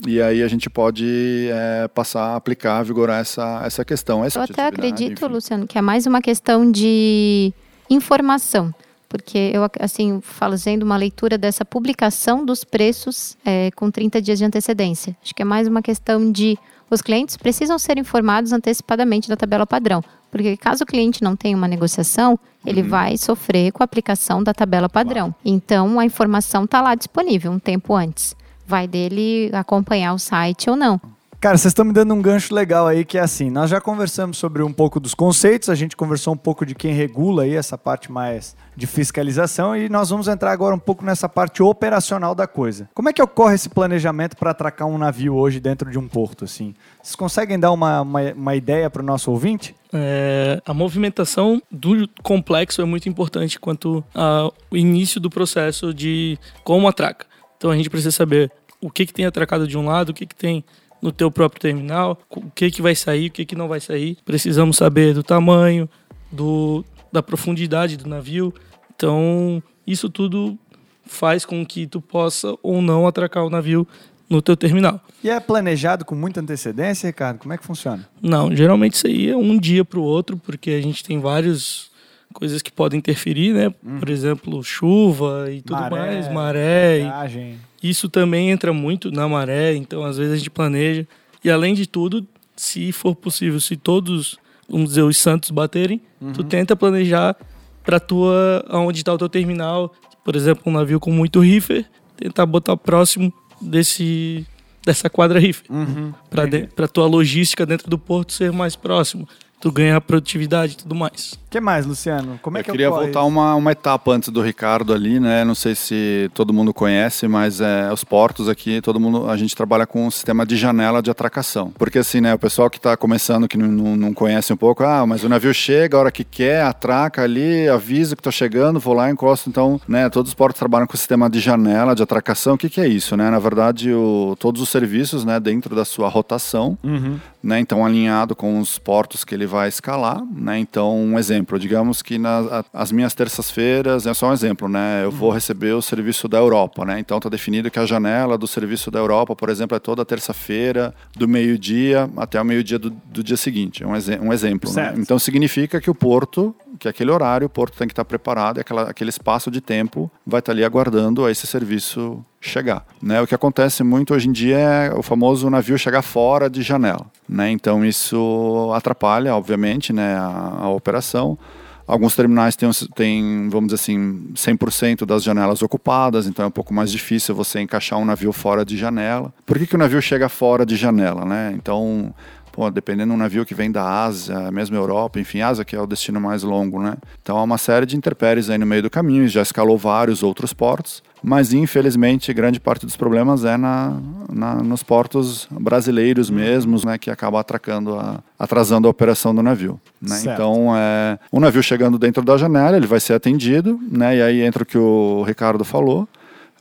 [0.06, 4.24] e aí a gente pode é, passar a aplicar, vigorar essa, essa questão.
[4.24, 5.32] Essa Eu até atividade, acredito, enfim.
[5.32, 7.52] Luciano, que é mais uma questão de
[7.88, 8.74] informação.
[9.08, 14.44] Porque eu, assim, fazendo uma leitura dessa publicação dos preços é, com 30 dias de
[14.44, 15.16] antecedência.
[15.22, 16.56] Acho que é mais uma questão de
[16.88, 20.02] os clientes precisam ser informados antecipadamente da tabela padrão.
[20.30, 24.54] Porque caso o cliente não tenha uma negociação, ele vai sofrer com a aplicação da
[24.54, 25.34] tabela padrão.
[25.44, 28.36] Então, a informação está lá disponível um tempo antes.
[28.70, 31.00] Vai dele acompanhar o site ou não.
[31.40, 34.36] Cara, vocês estão me dando um gancho legal aí, que é assim, nós já conversamos
[34.36, 37.76] sobre um pouco dos conceitos, a gente conversou um pouco de quem regula aí essa
[37.76, 42.46] parte mais de fiscalização e nós vamos entrar agora um pouco nessa parte operacional da
[42.46, 42.88] coisa.
[42.94, 46.44] Como é que ocorre esse planejamento para atracar um navio hoje dentro de um porto,
[46.44, 46.74] assim?
[47.02, 49.74] Vocês conseguem dar uma, uma, uma ideia para o nosso ouvinte?
[49.92, 56.86] É, a movimentação do complexo é muito importante quanto ao início do processo de como
[56.86, 57.30] atraca.
[57.60, 60.26] Então a gente precisa saber o que, que tem atracado de um lado, o que,
[60.26, 60.64] que tem
[61.00, 64.18] no teu próprio terminal, o que, que vai sair, o que, que não vai sair.
[64.24, 65.88] Precisamos saber do tamanho,
[66.30, 68.52] do, da profundidade do navio.
[68.94, 70.58] Então isso tudo
[71.04, 73.86] faz com que tu possa ou não atracar o navio
[74.28, 75.00] no teu terminal.
[75.24, 77.38] E é planejado com muita antecedência, Ricardo?
[77.38, 78.08] Como é que funciona?
[78.22, 81.90] Não, geralmente isso aí é um dia para o outro, porque a gente tem várias
[82.32, 83.70] coisas que podem interferir, né?
[83.98, 86.98] Por exemplo, chuva e tudo Maré, mais, maré.
[86.98, 87.58] e- Viagem.
[87.82, 91.06] Isso também entra muito na maré, então às vezes a gente planeja.
[91.42, 94.38] E além de tudo, se for possível, se todos,
[94.68, 96.00] vamos dizer, os santos baterem,
[96.34, 97.34] tu tenta planejar
[97.82, 102.44] para tua aonde está o teu terminal, por exemplo, um navio com muito reefer, tentar
[102.44, 104.46] botar próximo desse
[104.84, 106.12] dessa quadra reefer, Uhum.
[106.30, 109.28] para para tua logística dentro do porto ser mais próximo,
[109.60, 111.38] tu ganhar produtividade e tudo mais.
[111.50, 112.38] O que mais, Luciano?
[112.40, 113.28] Como é eu que queria ocorre voltar isso?
[113.28, 115.42] uma, uma etapa antes do Ricardo ali, né?
[115.44, 119.56] Não sei se todo mundo conhece, mas é, os portos aqui, todo mundo, a gente
[119.56, 121.72] trabalha com um sistema de janela de atracação.
[121.76, 122.32] Porque assim, né?
[122.32, 125.28] O pessoal que está começando, que não, não, não conhece um pouco, ah, mas o
[125.28, 129.50] navio chega a hora que quer, atraca ali, avisa que estou chegando, vou lá, encosto.
[129.50, 130.08] Então, né?
[130.08, 132.54] Todos os portos trabalham com o sistema de janela de atracação.
[132.54, 133.28] O que, que é isso, né?
[133.28, 135.40] Na verdade, o, todos os serviços, né?
[135.40, 137.18] Dentro da sua rotação, Uhum.
[137.42, 137.58] né?
[137.58, 140.56] Então alinhado com os portos que ele vai escalar, né?
[140.60, 145.04] Então um exemplo, digamos que nas as minhas terças-feiras é só um exemplo, né?
[145.04, 146.98] Eu vou receber o serviço da Europa, né?
[146.98, 150.94] Então está definido que a janela do serviço da Europa, por exemplo, é toda terça-feira
[151.16, 154.70] do meio-dia até o meio-dia do, do dia seguinte, é um, exe- um exemplo.
[154.72, 154.94] Né?
[154.98, 158.60] Então significa que o porto, que aquele horário, o porto tem que estar preparado, e
[158.60, 162.84] aquela, aquele espaço de tempo vai estar ali aguardando esse serviço chegar.
[163.02, 163.20] Né?
[163.20, 167.06] O que acontece muito hoje em dia é o famoso navio chegar fora de janela.
[167.28, 167.50] Né?
[167.50, 171.38] Então isso atrapalha, obviamente, né, a, a operação.
[171.86, 176.72] Alguns terminais têm, têm, vamos dizer assim, 100% das janelas ocupadas, então é um pouco
[176.72, 179.34] mais difícil você encaixar um navio fora de janela.
[179.44, 181.24] Por que, que o navio chega fora de janela?
[181.24, 181.52] Né?
[181.56, 182.14] Então,
[182.60, 185.86] pô, dependendo do navio que vem da Ásia, mesmo Europa, enfim, Ásia que é o
[185.86, 186.94] destino mais longo, né?
[187.22, 190.52] Então há uma série de intempéries aí no meio do caminho, já escalou vários outros
[190.52, 193.96] portos, mas infelizmente grande parte dos problemas é na,
[194.30, 199.80] na- nos portos brasileiros mesmos, né, que acaba atracando a, atrasando a operação do navio.
[199.98, 200.16] Né?
[200.34, 204.42] Então, é, o navio chegando dentro da janela, ele vai ser atendido, né, e aí
[204.42, 206.06] entra o que o Ricardo falou,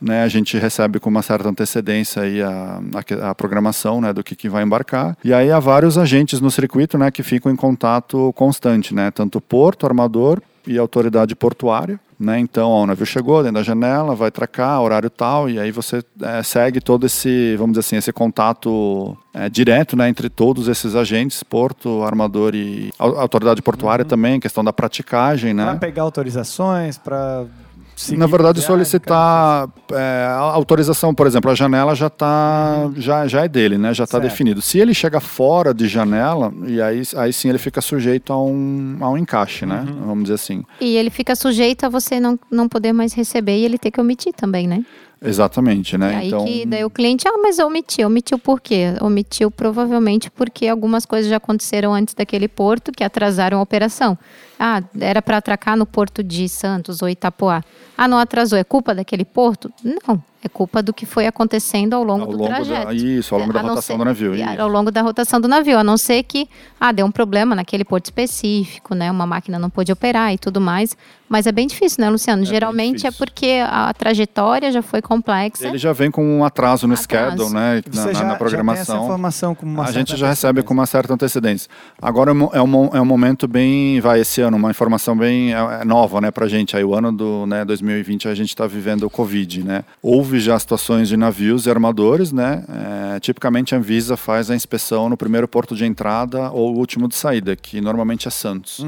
[0.01, 2.79] né, a gente recebe com uma certa antecedência aí a,
[3.21, 5.17] a, a programação né, do que, que vai embarcar.
[5.23, 9.39] E aí há vários agentes no circuito né, que ficam em contato constante, né, tanto
[9.41, 11.99] porto, armador e autoridade portuária.
[12.19, 12.37] Né?
[12.37, 16.03] Então, ó, o navio chegou dentro da janela, vai tracar, horário tal, e aí você
[16.21, 20.95] é, segue todo esse, vamos dizer assim, esse contato é, direto né, entre todos esses
[20.95, 25.63] agentes, porto, armador e au- autoridade portuária também, questão da praticagem, né?
[25.63, 27.45] Para pegar autorizações, para
[28.11, 33.77] Na verdade, solicitar é, autorização, por exemplo, a janela já tá, já, já é dele,
[33.77, 33.93] né?
[33.93, 34.61] Já está definido.
[34.61, 38.97] Se ele chega fora de janela, e aí, aí sim ele fica sujeito a um,
[39.01, 39.85] a um encaixe, né?
[40.05, 40.63] Vamos dizer assim.
[40.79, 43.99] E ele fica sujeito a você não, não poder mais receber e ele ter que
[43.99, 44.83] omitir também, né?
[45.21, 46.13] Exatamente, né?
[46.13, 48.07] E aí então, que daí o cliente, ah, mas omitiu.
[48.07, 48.93] Omitiu por quê?
[49.01, 54.17] Omitiu provavelmente porque algumas coisas já aconteceram antes daquele porto que atrasaram a operação.
[54.57, 57.63] Ah, era para atracar no porto de Santos ou Itapoá.
[57.97, 58.57] Ah, não atrasou.
[58.57, 59.71] É culpa daquele porto?
[59.83, 60.23] Não.
[60.41, 62.93] É culpa do que foi acontecendo ao longo Ao do longo da- trajeto.
[62.93, 64.61] isso, ao longo da A rotação ser- do navio, e isso.
[64.61, 66.47] Ao longo da rotação do navio, a não ser que
[66.79, 69.11] ah, deu um problema naquele porto específico, né?
[69.11, 70.95] Uma máquina não pôde operar e tudo mais.
[71.27, 72.41] Mas é bem difícil, né, Luciano?
[72.41, 75.67] bem Geralmente é porque a trajetória já foi complexa.
[75.67, 77.31] ele já vem com um atraso no Atraso.
[77.37, 77.81] schedule, né?
[77.85, 78.95] Você Na, na- já, na já tem programação.
[78.95, 81.69] essa informação com uma a certa gente já recebe com uma certa antecedência.
[82.01, 85.53] Agora é um, é um, é um momento bem, vai esse ano, uma informação bem
[85.53, 86.75] é, é nova, né, pra gente.
[86.75, 89.83] Aí o ano do, né, 2020 a gente está vivendo o Covid, né.
[90.01, 92.65] Houve já situações de navios e armadores, né.
[93.15, 97.15] É, tipicamente a Anvisa faz a inspeção no primeiro porto de entrada ou último de
[97.15, 98.85] saída, que normalmente é Santos.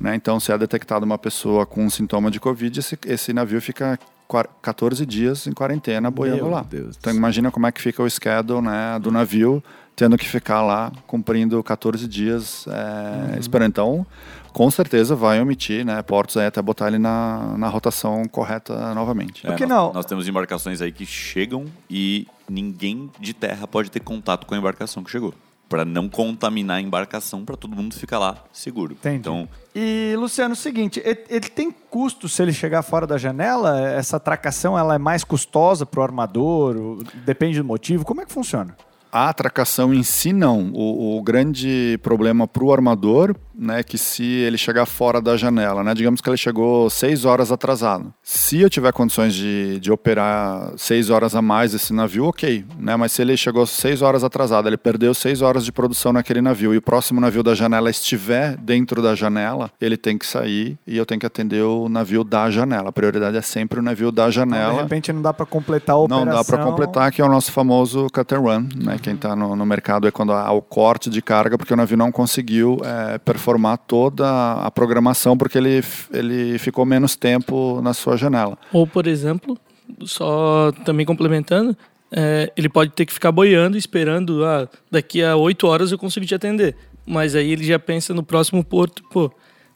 [0.00, 0.14] Né?
[0.14, 3.98] Então, se é detectada uma pessoa com um sintoma de Covid, esse, esse navio fica
[4.26, 6.64] quar- 14 dias em quarentena boiando Meu lá.
[6.68, 9.62] Deus Então, imagina como é que fica o schedule né, do navio,
[9.94, 13.68] tendo que ficar lá cumprindo 14 dias é, esperando.
[13.68, 14.06] Então,
[14.52, 19.42] com certeza vai omitir né, portos aí até botar ele na, na rotação correta novamente.
[19.42, 19.92] Por que nós, não?
[19.92, 24.58] Nós temos embarcações aí que chegam e ninguém de terra pode ter contato com a
[24.58, 25.34] embarcação que chegou.
[25.68, 28.92] Para não contaminar a embarcação, para todo mundo ficar lá seguro.
[28.92, 29.16] Entendi.
[29.16, 33.80] Então, E, Luciano, o seguinte, ele, ele tem custo se ele chegar fora da janela?
[33.80, 37.02] Essa atracação ela é mais custosa para o armador?
[37.24, 38.04] Depende do motivo?
[38.04, 38.76] Como é que funciona?
[39.12, 40.70] A atracação em si não.
[40.72, 45.84] O, o grande problema para o armador né, que se ele chegar fora da janela,
[45.84, 48.12] né, digamos que ele chegou seis horas atrasado.
[48.22, 52.96] Se eu tiver condições de, de operar seis horas a mais esse navio, ok, né,
[52.96, 56.74] mas se ele chegou seis horas atrasado, ele perdeu seis horas de produção naquele navio
[56.74, 60.96] e o próximo navio da janela estiver dentro da janela, ele tem que sair e
[60.96, 62.88] eu tenho que atender o navio da janela.
[62.88, 64.74] A prioridade é sempre o navio da janela.
[64.74, 66.26] De repente não dá para completar a operação.
[66.26, 68.98] Não dá para completar, que é o nosso famoso cut and run, né?
[69.02, 71.96] Quem está no, no mercado é quando há o corte de carga, porque o navio
[71.96, 78.16] não conseguiu é, performar toda a programação, porque ele, ele ficou menos tempo na sua
[78.16, 78.56] janela.
[78.72, 79.58] Ou, por exemplo,
[80.04, 81.76] só também complementando,
[82.10, 86.26] é, ele pode ter que ficar boiando, esperando, ah, daqui a oito horas eu consigo
[86.26, 86.76] te atender.
[87.06, 89.30] Mas aí ele já pensa no próximo porto, pô,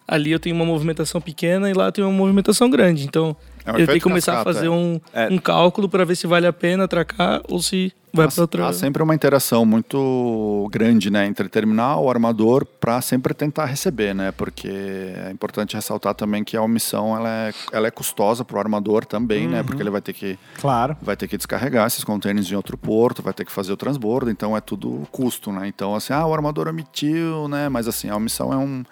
[0.07, 3.05] ali eu tenho uma movimentação pequena e lá tem uma movimentação grande.
[3.05, 4.71] Então, É um ele tem que começar cascata, a fazer é.
[4.71, 5.29] um, É.
[5.29, 8.69] um cálculo para ver se vale a pena atracar ou se vai para outra.
[8.69, 14.15] Há sempre uma interação muito grande né, entre terminal, o armador, para sempre tentar receber,
[14.15, 14.33] né?
[14.33, 18.61] Porque é importante ressaltar também que a omissão ela é, ela é custosa para o
[18.61, 19.63] armador também, né?
[19.63, 20.97] Porque ele vai ter que Claro.
[21.01, 24.31] vai ter que descarregar esses contêineres em outro porto, vai ter que fazer o transbordo,
[24.31, 25.67] então é tudo custo, né?
[25.69, 27.69] Então assim, ah, o armador omitiu, né?
[27.69, 28.85] Mas assim, a omissão é um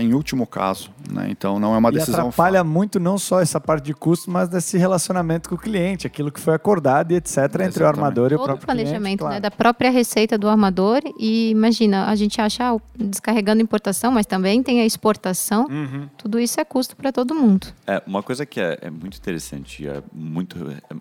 [0.00, 1.26] em último caso, né?
[1.30, 4.48] Então não é uma E decisão atrapalha muito não só essa parte de custo, mas
[4.48, 7.36] desse relacionamento com o cliente, aquilo que foi acordado e etc.
[7.38, 7.84] entre o Exatamente.
[7.84, 8.84] armador e o Todo o próprio cliente.
[8.84, 9.34] planejamento claro.
[9.34, 11.00] né, da própria receita do armador.
[11.18, 15.66] E imagina, a gente acha descarregando importação, mas também tem a exportação.
[15.68, 16.08] Uhum.
[16.16, 17.66] Tudo isso é custo para todo mundo.
[17.86, 20.56] É, uma coisa que é, é muito interessante, é muito,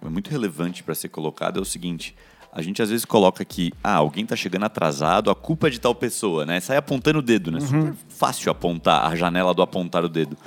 [0.06, 2.16] é muito relevante para ser colocado é o seguinte:
[2.52, 5.80] a gente às vezes coloca que ah, alguém tá chegando atrasado, a culpa é de
[5.80, 6.60] tal pessoa, né?
[6.60, 7.60] Sai apontando o dedo, né?
[7.62, 10.38] Super fácil apontar a janela do apontar o dedo.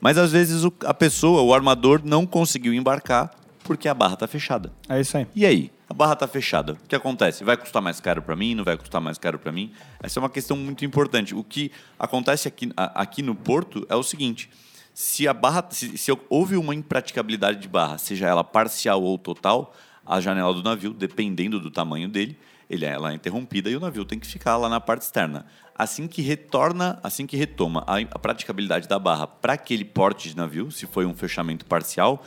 [0.00, 3.30] Mas às vezes o- a pessoa, o armador, não conseguiu embarcar
[3.62, 4.72] porque a barra tá fechada.
[4.88, 5.26] É isso aí.
[5.36, 5.70] E aí?
[5.88, 6.72] A barra tá fechada.
[6.72, 7.44] O que acontece?
[7.44, 8.54] Vai custar mais caro para mim?
[8.54, 9.70] Não vai custar mais caro para mim?
[10.02, 11.34] Essa é uma questão muito importante.
[11.34, 14.50] O que acontece aqui, aqui no porto é o seguinte:
[14.92, 19.72] se a barra, se, se houve uma impraticabilidade de barra, seja ela parcial ou total,
[20.06, 22.36] a janela do navio, dependendo do tamanho dele,
[22.68, 25.46] ele, ela é interrompida e o navio tem que ficar lá na parte externa.
[25.74, 30.36] Assim que retorna, assim que retoma a, a praticabilidade da barra para aquele porte de
[30.36, 32.24] navio, se foi um fechamento parcial,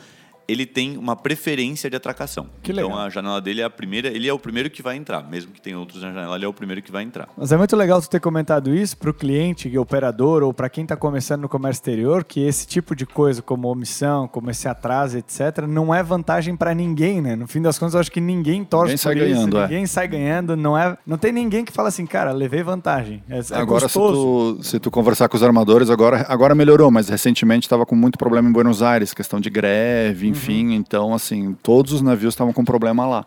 [0.48, 2.48] ele tem uma preferência de atracação.
[2.62, 3.04] Que então legal.
[3.04, 5.60] a janela dele é a primeira, ele é o primeiro que vai entrar, mesmo que
[5.60, 7.28] tenha outros na janela, ele é o primeiro que vai entrar.
[7.36, 10.82] Mas é muito legal tu ter comentado isso para o cliente, operador ou para quem
[10.82, 15.18] está começando no comércio exterior, que esse tipo de coisa, como omissão, como esse atraso,
[15.18, 17.36] etc., não é vantagem para ninguém, né?
[17.36, 19.62] No fim das contas, eu acho que ninguém torce Ninguém sai por isso, ganhando, é.
[19.62, 23.22] ninguém sai ganhando, não é, não tem ninguém que fala assim, cara, levei vantagem.
[23.28, 24.56] É, é Agora, se gostoso.
[24.56, 28.18] tu, se tu conversar com os armadores, agora, agora melhorou, mas recentemente estava com muito
[28.18, 30.74] problema em Buenos Aires, questão de greve, enfim.
[30.74, 33.26] Então, assim, todos os navios estavam com problema lá.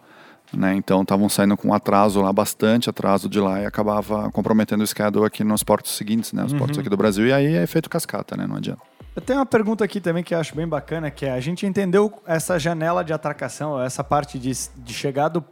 [0.52, 0.76] Né?
[0.76, 5.26] Então, estavam saindo com atraso lá, bastante atraso de lá, e acabava comprometendo o schedule
[5.26, 6.44] aqui nos portos seguintes, né?
[6.44, 7.28] Os portos aqui do Brasil.
[7.28, 8.48] E aí é efeito cascata, né?
[8.48, 8.82] Não adianta.
[9.16, 11.66] Eu tenho uma pergunta aqui também que eu acho bem bacana, que é, a gente
[11.66, 15.44] entendeu essa janela de atracação, essa parte de, de chegar do,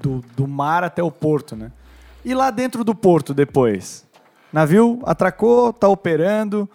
[0.00, 1.72] do, do mar até o porto, né?
[2.24, 4.06] E lá dentro do porto depois?
[4.52, 6.68] Navio atracou, tá operando.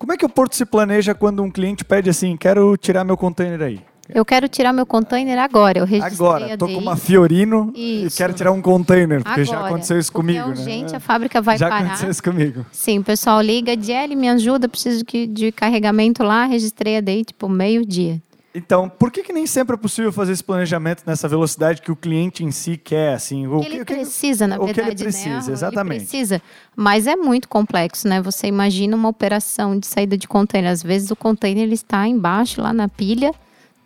[0.00, 3.18] Como é que o porto se planeja quando um cliente pede assim, quero tirar meu
[3.18, 3.80] container aí?
[4.08, 5.78] Eu quero tirar meu container agora.
[5.78, 6.56] Eu registrei Agora, DI.
[6.56, 8.16] com uma Fiorino e Isso.
[8.16, 10.96] quero tirar um container, porque já Agora, aconteceu isso porque comigo, é urgente, né?
[10.96, 11.80] a fábrica vai já parar.
[11.84, 12.64] aconteceu isso comigo.
[12.72, 17.46] Sim, o pessoal liga, Diele, me ajuda, preciso de carregamento lá, registrei a DI, tipo,
[17.46, 18.22] meio-dia.
[18.52, 21.94] Então, por que, que nem sempre é possível fazer esse planejamento nessa velocidade que o
[21.96, 23.46] cliente em si quer, assim?
[23.46, 25.52] O ele que- o que- precisa, na o que verdade, ele precisa, né?
[25.52, 25.96] exatamente.
[25.98, 26.42] Ele precisa,
[26.74, 28.20] mas é muito complexo, né?
[28.20, 30.68] Você imagina uma operação de saída de container.
[30.72, 33.32] Às vezes o container ele está embaixo, lá na pilha,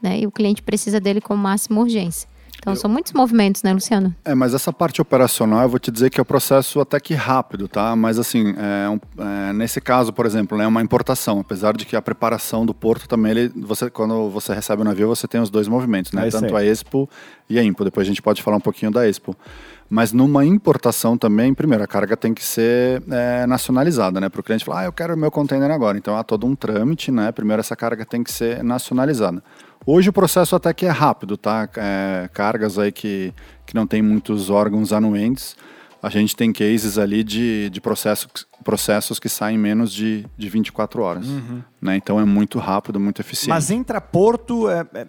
[0.00, 0.20] né?
[0.20, 2.26] E o cliente precisa dele com máxima urgência.
[2.64, 4.14] Então, são muitos movimentos, né, Luciano?
[4.24, 7.12] É, mas essa parte operacional, eu vou te dizer que é um processo até que
[7.12, 7.94] rápido, tá?
[7.94, 11.94] Mas assim, é um- é, nesse caso, por exemplo, é uma importação, apesar de que
[11.94, 15.50] a preparação do porto também, ele, você, quando você recebe o navio, você tem os
[15.50, 16.26] dois movimentos, né?
[16.26, 16.66] É Tanto aí.
[16.66, 17.06] a Expo
[17.50, 17.84] e a Impo.
[17.84, 19.36] Depois a gente pode falar um pouquinho da Expo.
[19.90, 24.30] Mas numa importação também, primeiro, a carga tem que ser é, nacionalizada, né?
[24.30, 25.98] Para o cliente falar, ah, eu quero o meu container agora.
[25.98, 27.30] Então há todo um trâmite, né?
[27.30, 29.42] Primeiro essa carga tem que ser nacionalizada.
[29.86, 31.68] Hoje o processo até que é rápido, tá?
[31.76, 33.34] É, cargas aí que,
[33.66, 35.56] que não tem muitos órgãos anuentes.
[36.02, 38.28] A gente tem cases ali de, de processos,
[38.62, 41.26] processos que saem em menos de, de 24 horas.
[41.80, 41.96] Né?
[41.96, 43.48] Então é muito rápido, muito eficiente.
[43.48, 45.06] Mas intraporto, é, é-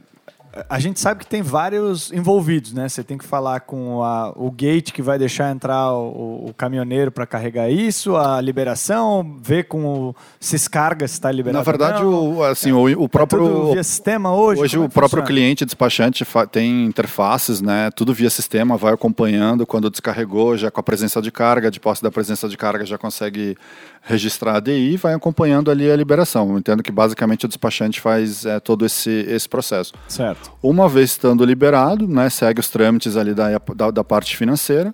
[0.70, 2.88] a gente sabe que tem vários envolvidos, né?
[2.88, 7.12] Você tem que falar com a- o gate que vai deixar entrar o, o caminhoneiro
[7.12, 11.58] para carregar isso, a liberação, ver com o, se descarga, se está liberado.
[11.60, 12.38] Na verdade, não.
[12.38, 14.62] o, assim, o, o É tudo próprio via sistema hoje.
[14.62, 17.89] Hoje é o que próprio cliente despachante tem interfaces, né?
[17.95, 19.66] Tudo via sistema, vai acompanhando.
[19.66, 22.97] Quando descarregou, já com a presença de carga, de posse da presença de carga, já
[22.97, 23.58] consegue
[24.01, 26.51] registrar a DI e vai acompanhando ali a liberação.
[26.51, 29.93] Eu entendo que basicamente o despachante faz é, todo esse, esse processo.
[30.08, 30.45] Certo.
[30.62, 34.93] Uma vez estando liberado, né, segue os trâmites ali da, da, da parte financeira,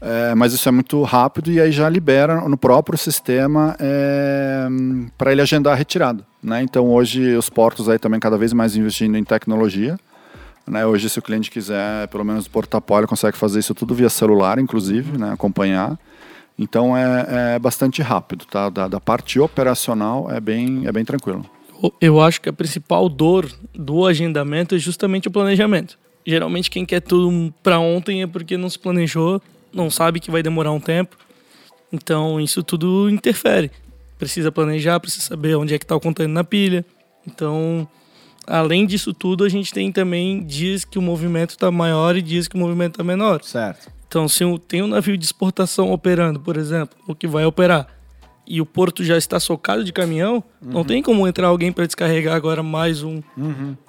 [0.00, 3.76] é, mas isso é muito rápido e aí já libera no próprio sistema
[5.16, 6.24] para ele agendar a retirada.
[6.42, 6.62] Né?
[6.62, 9.98] Então hoje os portos aí também cada vez mais investindo em tecnologia.
[10.66, 10.86] Né?
[10.86, 14.58] Hoje se o cliente quiser, pelo menos o portafolio consegue fazer isso tudo via celular,
[14.58, 15.32] inclusive, né?
[15.32, 15.98] acompanhar.
[16.56, 18.68] Então é, é bastante rápido, tá?
[18.68, 21.44] Da, da parte operacional é bem, é bem tranquilo.
[22.00, 25.98] Eu- acho que a principal dor do agendamento é justamente o planejamento.
[26.26, 29.40] Geralmente quem quer tudo para ontem é porque não se planejou,
[29.72, 31.16] não sabe que vai demorar um tempo.
[31.92, 33.70] Então isso tudo interfere.
[34.18, 36.84] Precisa planejar, precisa saber onde é que está o container na pilha.
[37.26, 37.86] Então,
[38.46, 42.48] além disso tudo, a gente tem também dias que o movimento está maior e dias
[42.48, 43.42] que o movimento está menor.
[43.44, 43.88] Certo.
[44.08, 47.86] Então, se tem um navio de exportação operando, por exemplo, o que vai operar,
[48.48, 52.34] e o porto já está socado de caminhão, não tem como entrar alguém para descarregar
[52.34, 53.20] agora mais um,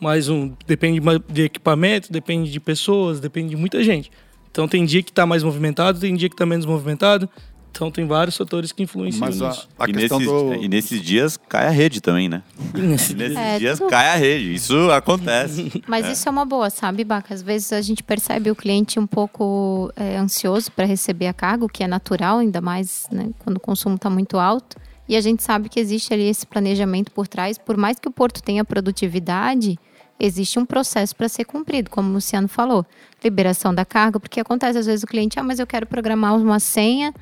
[0.02, 0.54] mais um.
[0.68, 1.00] Depende
[1.32, 4.12] de equipamento, depende de pessoas, depende de muita gente.
[4.52, 7.30] Então, tem dia que está mais movimentado, tem dia que está menos movimentado.
[7.72, 9.70] Então, tem vários fatores que influenciam Mas a, nisso.
[9.80, 10.54] a e, questão nesses, do...
[10.56, 12.42] e nesses dias cai a rede também, né?
[12.76, 14.54] E nesse E nesses É, dias tudo- cai a rede.
[14.54, 15.82] Isso acontece.
[15.88, 17.34] Mas isso é uma boa, sabe, Baca?
[17.34, 21.64] Às vezes a gente percebe o cliente um pouco é, ansioso para receber a carga,
[21.66, 24.76] o que é natural, ainda mais né, quando o consumo está muito alto.
[25.08, 27.58] E a gente sabe que existe ali esse planejamento por trás.
[27.58, 29.80] Por mais que o porto tenha produtividade,
[30.20, 32.86] existe um processo para ser cumprido, como o Luciano falou.
[33.24, 36.60] Liberação da carga, porque acontece às vezes o cliente, ah, mas eu quero programar uma
[36.60, 37.14] senha,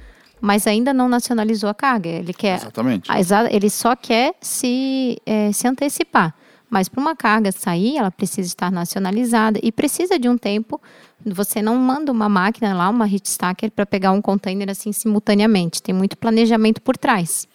[0.42, 2.10] mas ainda não nacionalizou a carga.
[2.10, 3.10] Ele quer Exatamente.
[3.52, 6.34] ele só quer se, eh, se antecipar.
[6.70, 10.82] Mas para uma carga sair, ela precisa estar nacionalizada e precisa de um tempo.
[11.26, 15.82] Você não manda uma máquina lá, uma hit stacker, para pegar um container assim simultaneamente.
[15.82, 17.48] Tem muito planejamento por trás.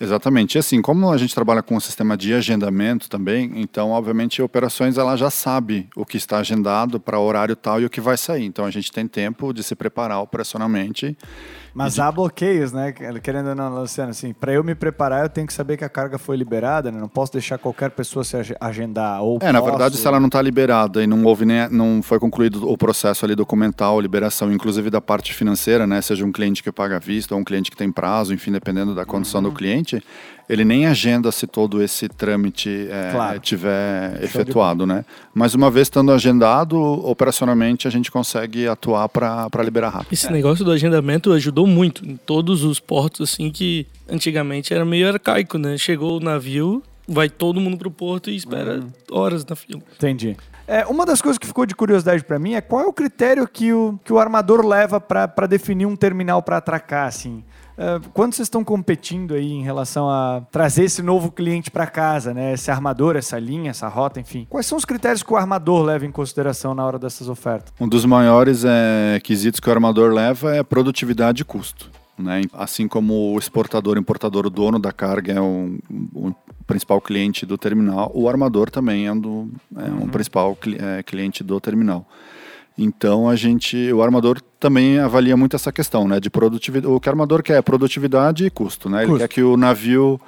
[0.00, 0.56] Exatamente.
[0.56, 4.96] E assim, como a gente trabalha com um sistema de agendamento também, então, obviamente, operações
[4.96, 8.44] ela já sabe o que está agendado para horário tal e o que vai sair.
[8.44, 11.16] Então, a gente tem tempo de se preparar operacionalmente.
[11.74, 12.92] Mas há bloqueios, né?
[13.22, 15.88] Querendo ou não, Luciano, assim, para eu me preparar, eu tenho que saber que a
[15.88, 17.00] carga foi liberada, né?
[17.00, 19.22] Não posso deixar qualquer pessoa se ag- agendar.
[19.22, 22.02] Ou É, na posso- verdade, se ela não está liberada e não houve nem, não
[22.02, 26.02] foi concluído o processo ali documental, liberação, inclusive da parte financeira, né?
[26.02, 28.94] Seja um cliente que paga à vista ou um cliente que tem prazo, enfim, dependendo
[28.94, 29.48] da condição Uhum.
[29.48, 30.02] do cliente,
[30.48, 33.40] ele nem agenda se todo esse trâmite é, Claro.
[33.40, 35.04] tiver efetuado, né?
[35.34, 40.12] Mas uma vez estando agendado, operacionalmente a gente consegue atuar para liberar rápido.
[40.12, 45.08] Esse negócio do agendamento ajudou muito em todos os portos, assim, que antigamente era meio
[45.08, 45.76] arcaico, né?
[45.78, 48.80] Chegou o navio, vai todo mundo pro porto e espera
[49.10, 49.80] horas na fila.
[49.96, 50.36] Entendi.
[50.66, 53.46] É, uma das coisas que ficou de curiosidade para mim é qual é o critério
[53.48, 57.42] que o, que o armador leva para definir um terminal para atracar, assim.
[57.82, 62.32] É, quando vocês estão competindo aí em relação a trazer esse novo cliente para casa,
[62.32, 62.52] né?
[62.52, 64.46] Esse armador, essa linha, essa rota, enfim.
[64.48, 67.72] Quais são os critérios que o armador leva em consideração na hora dessas ofertas?
[67.80, 71.90] Um dos maiores é, quesitos que o armador leva é produtividade e custo.
[72.16, 72.42] Né?
[72.52, 75.78] Assim como o exportador, importador, o dono da carga é um,
[76.14, 76.32] um
[76.66, 81.02] principal cliente do terminal, o armador também é um, do- é um principal cli- é,
[81.02, 82.06] cliente do terminal.
[82.78, 86.92] Então a gente, o armador também avalia muito essa questão, né, de produtividade.
[86.92, 88.98] O que o armador quer é produtividade e custo, né?
[89.02, 89.18] Ele Custo.
[89.18, 90.20] quer que o navio,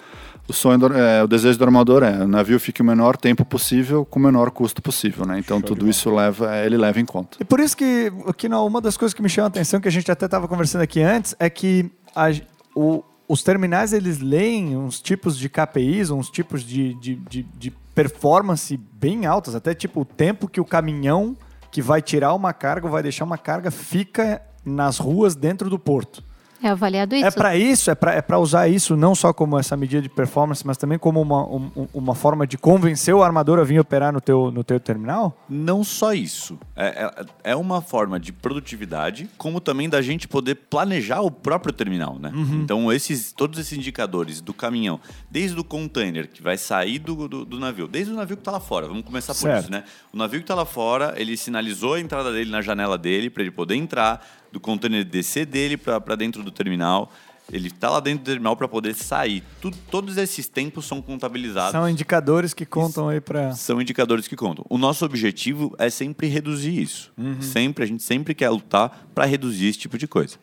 [0.48, 3.44] o sonho, do, é, o desejo do armador é, o navio fique o menor tempo
[3.44, 5.38] possível com o menor custo possível, né?
[5.38, 7.38] Então tudo isso leva, ele leva em conta.
[7.40, 9.88] E por isso que, que não, uma das coisas que me chama a atenção, que
[9.88, 12.30] a gente até estava conversando aqui antes, é que a-
[12.74, 17.70] o- os terminais eles leem uns tipos de KPIs, uns tipos de, de, de, de
[17.94, 21.34] performance bem altas, até tipo o tempo que o caminhão
[21.74, 26.22] que vai tirar uma carga vai deixar uma carga fica nas ruas dentro do porto.
[26.66, 27.26] É avaliado isso.
[27.26, 30.08] É para isso, é para é pra usar isso não só como essa medida de
[30.08, 34.12] performance, mas também como uma, um- uma forma de convencer o armador a vir operar
[34.12, 35.36] no teu, no teu terminal?
[35.48, 36.58] Não só isso.
[36.74, 37.04] É,
[37.44, 42.18] é, é uma forma de produtividade, como também da gente poder planejar o próprio terminal,
[42.18, 42.32] né?
[42.54, 44.98] Então, esses, todos esses indicadores do caminhão,
[45.30, 48.50] desde o container que vai sair do, do, do navio, desde o navio que está
[48.52, 49.62] lá fora, vamos começar por Certo.
[49.64, 49.84] isso, né?
[50.12, 53.42] O navio que está lá fora, ele sinalizou a entrada dele na janela dele para
[53.42, 54.24] ele poder entrar,
[54.54, 57.12] do container descer dele para dentro do terminal.
[57.52, 59.42] Ele está lá dentro do terminal para poder sair.
[59.60, 61.72] Tudo- todos esses tempos são contabilizados.
[61.72, 63.52] São indicadores que contam aí pra.
[63.52, 64.64] São indicadores que contam.
[64.70, 67.12] O nosso objetivo é sempre reduzir isso.
[67.40, 70.36] Sempre, a gente sempre quer lutar para reduzir esse tipo de coisa.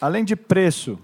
[0.00, 0.96] Além de preço,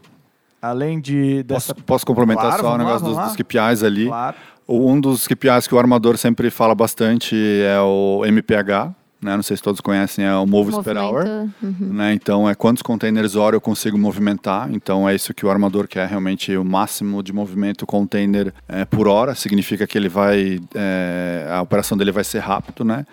[0.61, 1.75] além de dessa.
[1.75, 3.37] Posso, posso complementar Claro, só o vamos lá, negócio dos, dos.
[3.37, 4.07] KPIs ali?
[4.07, 4.37] Claro.
[4.69, 9.37] Um dos KPIs que o armador sempre fala bastante é o MPH, né?
[9.37, 11.25] Não sei se todos conhecem, é o Move Per Hour.
[11.63, 11.75] Uhum.
[11.81, 12.13] né?
[12.13, 14.69] Então, é quantos containers hora eu consigo movimentar.
[14.73, 19.07] Então, é isso que o armador quer, realmente o máximo de movimento container é, por
[19.07, 19.35] hora.
[19.35, 23.07] Significa que ele vai, é, a operação dele vai ser rápido, né?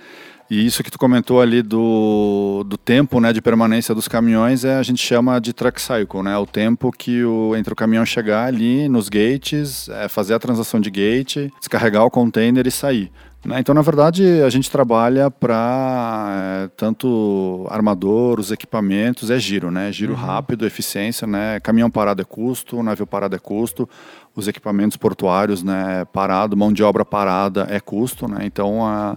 [0.49, 4.77] E isso que tu comentou ali do, do tempo né, de permanência dos caminhões, é,
[4.77, 6.35] a gente chama de truck cycle, né?
[6.39, 10.81] O tempo que o, entre o caminhão chegar ali nos gates, é, fazer a transação
[10.81, 13.11] de gate, descarregar o container e sair.
[13.45, 13.59] né?
[13.59, 19.91] Então, na verdade, a gente trabalha para tanto armador, os equipamentos, é giro, né?
[19.91, 21.59] Giro rápido, eficiência, né?
[21.59, 23.87] Caminhão parado é custo, navio parado é custo,
[24.35, 26.05] os equipamentos portuários, né?
[26.05, 28.39] Parado, mão de obra parada é custo, né?
[28.45, 29.15] Então, a,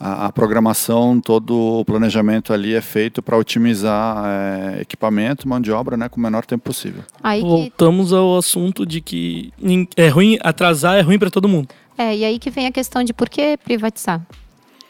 [0.00, 5.70] a, a programação, todo o planejamento ali é feito para otimizar é, equipamento, mão de
[5.70, 6.08] obra, né?
[6.08, 7.02] Com o menor tempo possível.
[7.22, 9.52] Aí que Voltamos ao assunto de que
[9.94, 11.68] é ruim, atrasar é ruim para todo mundo.
[11.98, 14.26] É, e aí que vem a questão de por que privatizar.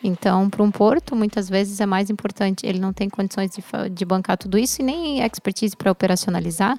[0.02, 2.64] Então, para um porto, muitas vezes é mais importante.
[2.64, 6.78] Ele não tem condições de, de bancar tudo isso e nem expertise para operacionalizar.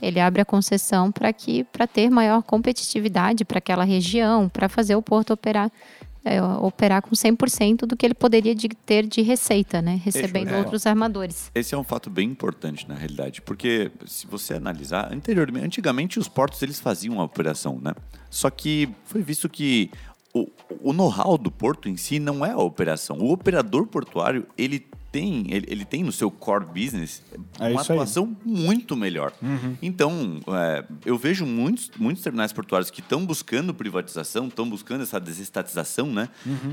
[0.00, 4.94] Ele abre a concessão para que para ter maior competitividade para aquela região, para fazer
[4.94, 5.70] o porto operar
[6.24, 10.00] é, operar com 100% do que ele poderia de- ter de receita, né?
[10.04, 10.58] Recebendo É.
[10.58, 11.50] outros armadores.
[11.54, 16.28] Esse é um fato bem importante na realidade, porque se você analisar, anteriormente, antigamente os
[16.28, 17.94] portos eles faziam a operação, né?
[18.28, 19.90] Só que foi visto que
[20.32, 20.46] o,
[20.80, 23.18] o know-how do porto em si não é a operação.
[23.18, 27.22] O operador portuário ele tem ele, ele tem no seu core business
[27.58, 27.98] É uma isso aí.
[27.98, 29.32] atuação muito melhor.
[29.82, 35.18] Então é, eu vejo muitos muitos terminais portuários que estão buscando privatização, estão buscando essa
[35.20, 36.28] desestatização, né?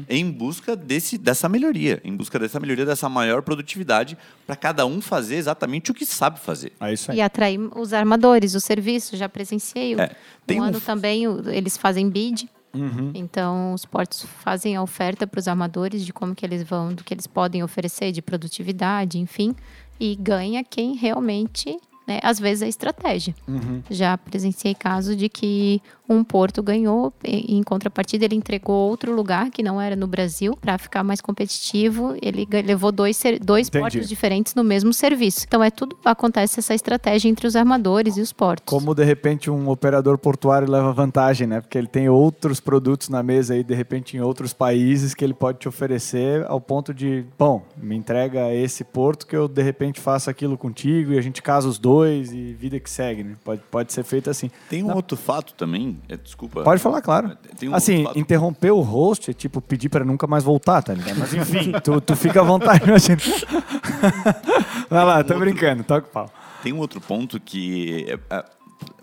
[0.10, 5.02] Em busca desse dessa melhoria, em busca dessa melhoria dessa maior produtividade para cada um
[5.02, 6.72] fazer exatamente o que sabe fazer.
[6.80, 7.18] É isso aí.
[7.18, 9.96] E atrair os armadores, o serviço, já presenciei.
[10.00, 10.16] É,
[10.46, 12.50] tem um um ano f- também eles fazem bid.
[12.74, 13.12] Uhum.
[13.14, 17.04] Então, os portos fazem a oferta para os armadores de como que eles vão, do
[17.04, 19.56] que eles podem oferecer de produtividade, enfim.
[20.00, 23.36] E ganha quem realmente, né, às vezes, é estratégia.
[23.48, 23.82] Uhum.
[23.90, 29.50] Já presenciei caso de que um porto ganhou, e em contrapartida ele entregou outro lugar
[29.50, 32.16] que não era no Brasil para ficar mais competitivo.
[32.22, 33.82] Ele levou dois, dois Entendi.
[33.82, 35.46] portos diferentes no mesmo serviço.
[35.48, 38.66] Então é tudo acontece essa estratégia entre os armadores e os portos.
[38.66, 41.62] Como de repente um operador portuário leva vantagem, né?
[41.62, 45.34] Porque ele tem outros produtos na mesa aí, de repente, em outros países que ele
[45.34, 50.00] pode te oferecer ao ponto de, bom, me entrega esse porto que eu de repente
[50.00, 53.36] faço aquilo contigo e a gente casa os dois e vida que segue, né?
[53.44, 54.50] Pode, pode ser feito assim.
[54.70, 56.64] Tem um outro fato também, é, desculpa.
[56.64, 57.38] Pode falar, claro.
[57.60, 58.20] Tem um assim, outro fato.
[58.20, 61.18] interromper o host é tipo pedir pra nunca mais voltar, tá ligado?
[61.18, 63.18] Mas enfim, tu, tu fica à vontade, imagina.
[64.90, 66.32] Vai lá, tô brincando, toca o pau.
[66.64, 68.46] Tem um outro ponto que é, é,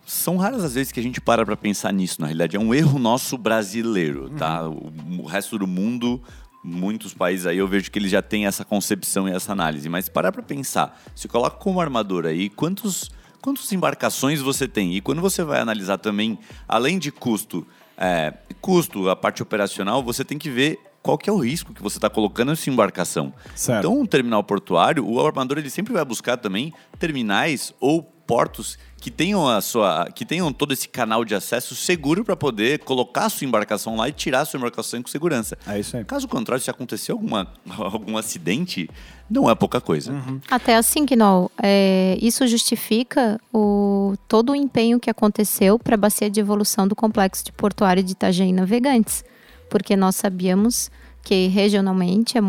[0.07, 2.57] são raras as vezes que a gente para para pensar nisso, na realidade.
[2.57, 4.69] É um erro nosso brasileiro, tá?
[4.69, 6.23] O, o resto do mundo,
[6.63, 9.89] muitos países aí, eu vejo que eles já têm essa concepção e essa análise.
[9.89, 13.11] Mas parar para pensar, se coloca como armador aí, quantos,
[13.45, 14.95] quantas embarcações você tem?
[14.95, 20.25] E quando você vai analisar também, além de custo, é, custo, a parte operacional, você
[20.25, 23.35] tem que ver qual que é o risco que você está colocando nessa embarcação.
[23.55, 23.81] Certo.
[23.81, 29.11] Então, um terminal portuário, o armador ele sempre vai buscar também terminais ou portos que
[29.11, 33.29] tenham a sua, que tenham todo esse canal de acesso seguro para poder colocar a
[33.29, 35.59] sua embarcação lá e tirar a sua embarcação com segurança.
[35.67, 36.05] É isso aí.
[36.05, 37.47] Caso contrário, se acontecer alguma,
[37.77, 38.89] algum acidente,
[39.29, 40.13] não é pouca coisa.
[40.51, 46.31] Até assim, Knol, é, isso justifica o, todo o empenho que aconteceu para a bacia
[46.31, 49.23] de evolução do complexo de portuário de Itajaí Navegantes.
[49.69, 50.91] Porque nós sabíamos
[51.25, 52.41] que regionalmente é,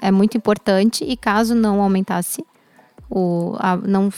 [0.00, 2.44] é muito importante e caso não aumentasse,
[3.10, 4.08] o, a- não,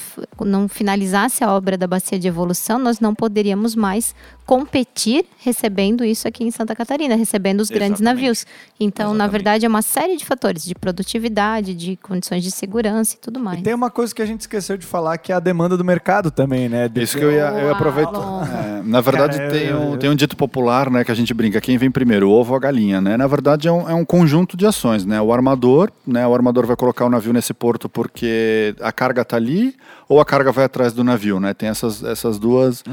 [0.44, 4.14] não finalizasse a obra da bacia de evolução, nós não poderíamos mais
[4.44, 8.20] competir recebendo isso aqui em Santa Catarina, recebendo os grandes Exatamente.
[8.22, 8.46] navios.
[8.78, 9.32] Então, na Exatamente.
[9.32, 13.60] verdade, é uma série de fatores de produtividade, de condições de segurança e tudo mais.
[13.60, 15.84] E tem uma coisa que a gente esqueceu de falar, que é a demanda do
[15.84, 16.88] mercado também, né?
[16.88, 17.72] De- Isso que eu ia, eu.
[17.72, 18.42] Uau.
[18.44, 21.14] É, na verdade, Cara, tem, eu- um, eu- tem um dito popular, né, que a
[21.14, 23.16] gente brinca, quem vem primeiro, o ovo ou a galinha, né?
[23.16, 25.20] Na verdade, é um, é um conjunto de ações, né?
[25.20, 26.26] O armador, né?
[26.26, 29.76] O armador vai colocar o navio nesse porto porque a carga está ali,
[30.08, 31.54] ou a carga vai atrás do navio, né?
[31.54, 32.84] Tem essas, essas duas.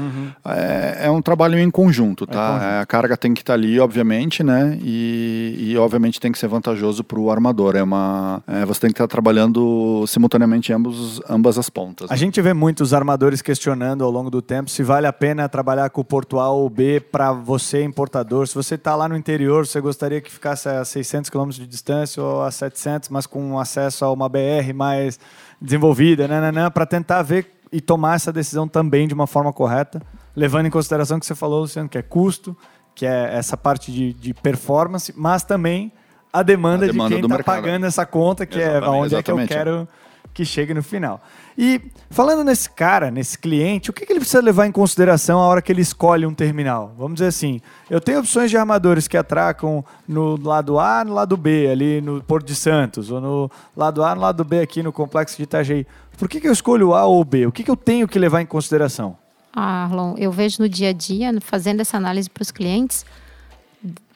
[0.44, 2.54] É, é um trabalho em conjunto, tá?
[2.54, 2.64] conjunto.
[2.64, 4.78] É, a carga tem que estar ali, obviamente, né?
[4.80, 7.76] E, e obviamente tem que ser vantajoso para o armador.
[7.76, 12.10] É uma, é, você tem que estar trabalhando simultaneamente ambos, ambas as pontas.
[12.10, 15.90] A gente vê muitos armadores questionando ao longo do tempo se vale a pena trabalhar
[15.90, 18.46] com o porto A ou B para você, importador.
[18.46, 22.22] Se você está lá no interior, você gostaria que ficasse a 600 km de distância
[22.22, 25.18] ou a 700, mas com acesso a uma BR mais
[25.60, 26.28] desenvolvida,
[26.72, 30.02] para tentar ver e tomar essa decisão também de uma forma correta,
[30.34, 32.56] levando em consideração o que você falou, Luciano, que é custo,
[32.94, 35.92] que é essa parte de, de performance, mas também
[36.32, 39.22] a demanda, A demanda de quem está pagando essa conta, que é Exatamente, onde é
[39.22, 39.48] que eu exatamente.
[39.48, 39.88] quero
[40.32, 41.20] que chegue no final.
[41.56, 41.80] E
[42.10, 45.70] falando nesse cara, nesse cliente, o que, ele precisa levar em consideração a hora que
[45.70, 46.94] ele escolhe um terminal?
[46.96, 51.36] Vamos dizer assim, eu tenho opções de armadores que atracam no lado A, no lado
[51.36, 54.92] B, ali no Porto de Santos, ou no lado A, no lado B aqui no
[54.92, 55.86] Complexo de Itajaí.
[56.18, 57.46] Por que, que eu escolho A ou B?
[57.46, 59.16] O que, que eu tenho que levar em consideração?
[59.52, 63.04] Ah, Arlon, eu vejo no dia a dia, fazendo essa análise para os clientes,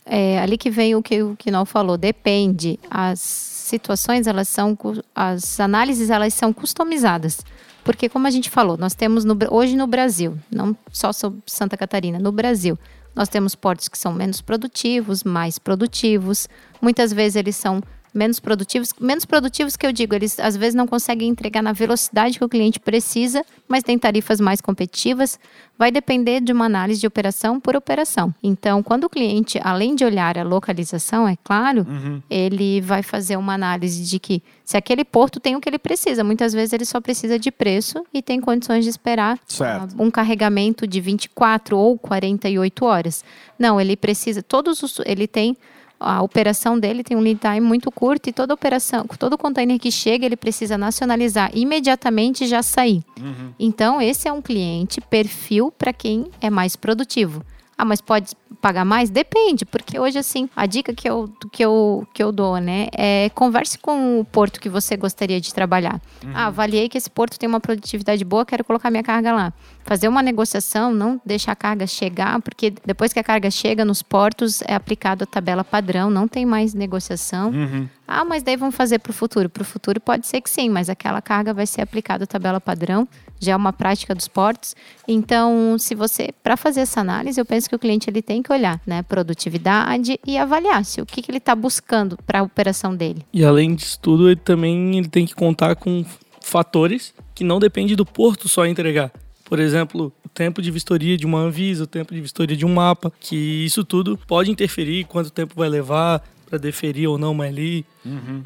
[0.07, 2.79] é ali que vem o que o Kinol falou, depende.
[2.91, 4.77] As situações, elas são,
[5.15, 7.41] as análises, elas são customizadas.
[7.83, 11.77] Porque, como a gente falou, nós temos no hoje no Brasil, não só sobre Santa
[11.77, 12.79] Catarina, no Brasil,
[13.15, 16.49] nós temos portos que são menos produtivos, mais produtivos.
[16.81, 17.83] Muitas vezes eles são
[18.15, 22.39] menos produtivos, menos produtivos que eu digo, eles às vezes não conseguem entregar na velocidade
[22.39, 25.39] que o cliente precisa, mas tem tarifas mais competitivas.
[25.77, 28.33] Vai depender de uma análise de operação por operação.
[28.41, 31.85] Então, quando o cliente, além de olhar a localização, é claro,
[32.31, 36.23] ele vai fazer uma análise de que se aquele porto tem o que ele precisa,
[36.23, 39.97] muitas vezes ele só precisa de preço e tem condições de esperar Certo.
[39.99, 43.25] ah, um carregamento de 24 ou 48 horas.
[43.59, 45.57] Não, ele precisa, todos os, ele tem
[46.05, 49.91] a operação dele tem um lead time muito curto e toda operação, todo container que
[49.91, 53.03] chega, ele precisa nacionalizar imediatamente e já sair.
[53.59, 57.43] Então, esse é um cliente perfil para quem é mais produtivo.
[57.77, 59.11] Ah, mas pode pagar mais?
[59.11, 63.31] Depende, porque hoje, assim, a dica que eu, que eu, que eu dou, né, é
[63.35, 66.01] converse com o porto que você gostaria de trabalhar.
[66.35, 69.53] Ah, avaliei que esse porto tem uma produtividade boa, quero colocar minha carga lá.
[69.85, 74.03] Fazer uma negociação, não deixar a carga chegar, porque depois que a carga chega nos
[74.03, 77.53] portos, é aplicado a tabela padrão, não tem mais negociação.
[78.07, 79.49] Ah, mas daí vamos fazer para o futuro.
[79.49, 82.61] Para o futuro pode ser que sim, mas aquela carga vai ser aplicada a tabela
[82.61, 83.09] padrão,
[83.41, 84.75] já é uma prática dos portos.
[85.07, 88.53] Então, se você, para fazer essa análise, eu penso que o cliente ele tem que
[88.53, 92.95] olhar, né, produtividade e avaliar se o que, que ele está buscando para a operação
[92.95, 93.23] dele.
[93.33, 96.05] E além disso tudo, ele também ele tem que contar com
[96.41, 99.11] fatores que não dependem do porto só entregar.
[99.45, 102.73] Por exemplo, o tempo de vistoria de uma Anvisa, o tempo de vistoria de um
[102.73, 107.45] mapa, que isso tudo pode interferir, quanto tempo vai levar para deferir ou não uma
[107.45, 107.85] ali.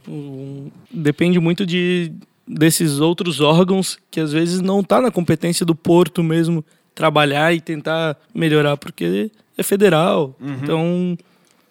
[0.08, 2.12] Um- depende muito de
[2.46, 7.60] desses outros órgãos que às vezes não está na competência do porto mesmo trabalhar e
[7.60, 10.34] tentar melhorar, porque é federal.
[10.40, 11.18] Então,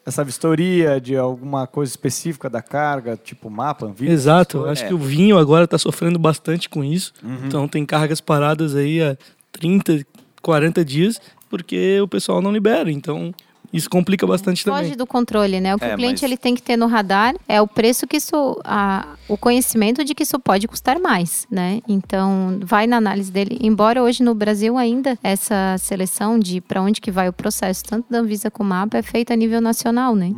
[0.06, 4.14] Essa vistoria de alguma coisa específica da carga, tipo mapa, Anvisa?
[4.14, 4.88] Exato, acho coisas?
[4.88, 7.14] que o vinho agora está sofrendo bastante com isso.
[7.24, 7.40] Uhum.
[7.46, 9.18] Então tem cargas paradas aí há
[9.52, 10.06] 30,
[10.42, 11.20] 40 dias,
[11.50, 12.90] porque o pessoal não libera.
[12.90, 13.34] Então
[13.74, 14.98] isso complica bastante Foge também.
[14.98, 15.76] do controle, né?
[15.76, 18.08] O que É, o cliente mas- ele tem que ter no radar é o preço
[18.08, 21.82] que isso, a- o conhecimento de que isso pode custar mais, né?
[21.88, 23.58] Então, vai na análise dele.
[23.62, 28.06] Embora hoje no Brasil ainda essa seleção de para onde que vai o processo, tanto
[28.10, 30.34] da Anvisa como a APA, é feita a nível nacional, né?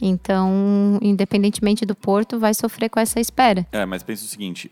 [0.00, 3.66] Então, independentemente do porto, vai sofrer com essa espera.
[3.72, 4.70] É, mas pensa o seguinte: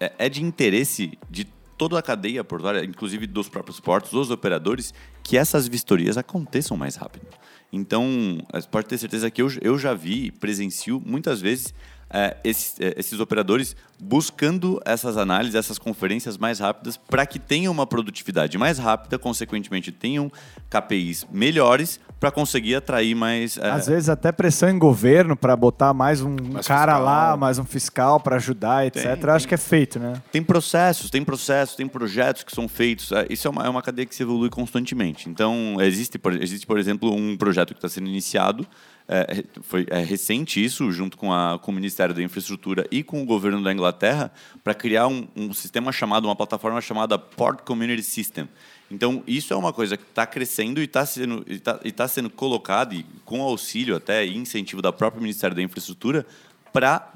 [0.00, 4.94] é, é de interesse de toda a cadeia portuária, inclusive dos próprios portos, dos operadores,
[5.22, 7.26] que essas vistorias aconteçam mais rápido.
[7.72, 11.72] Então, eh, pode ter certeza que eu, eu já vi, presencio muitas vezes
[12.12, 17.72] eh, esses, eh, esses operadores buscando essas análises, essas conferências mais rápidas para que tenham
[17.72, 20.30] uma produtividade mais rápida, consequentemente tenham
[20.68, 23.56] KPIs melhores para conseguir atrair mais.
[23.58, 27.04] eh, Às vezes até pressão em governo para botar mais um Mais cara fiscal.
[27.04, 29.16] lá, mais um fiscal para ajudar, etc.
[29.20, 30.20] Tem, Acho que é feito, né?
[30.30, 33.10] Tem processos, tem processos, tem projetos que são feitos.
[33.12, 35.28] É, Isso é uma, é uma cadeia que se evolui constantemente.
[35.28, 38.66] Então, existe, existe, por exemplo, um projeto que está sendo iniciado.
[39.08, 43.22] É, foi é recente isso, junto com, a, com o Ministério da Infraestrutura e com
[43.22, 44.32] o governo da Inglaterra,
[44.62, 48.48] para criar um, um sistema chamado, uma plataforma chamada Port Community System.
[48.90, 52.06] Então, isso é uma coisa que está crescendo e está sendo, e tá, e tá
[52.06, 56.26] sendo colocado, e com auxílio até e incentivo da própria Ministério da Infraestrutura,
[56.72, 57.10] para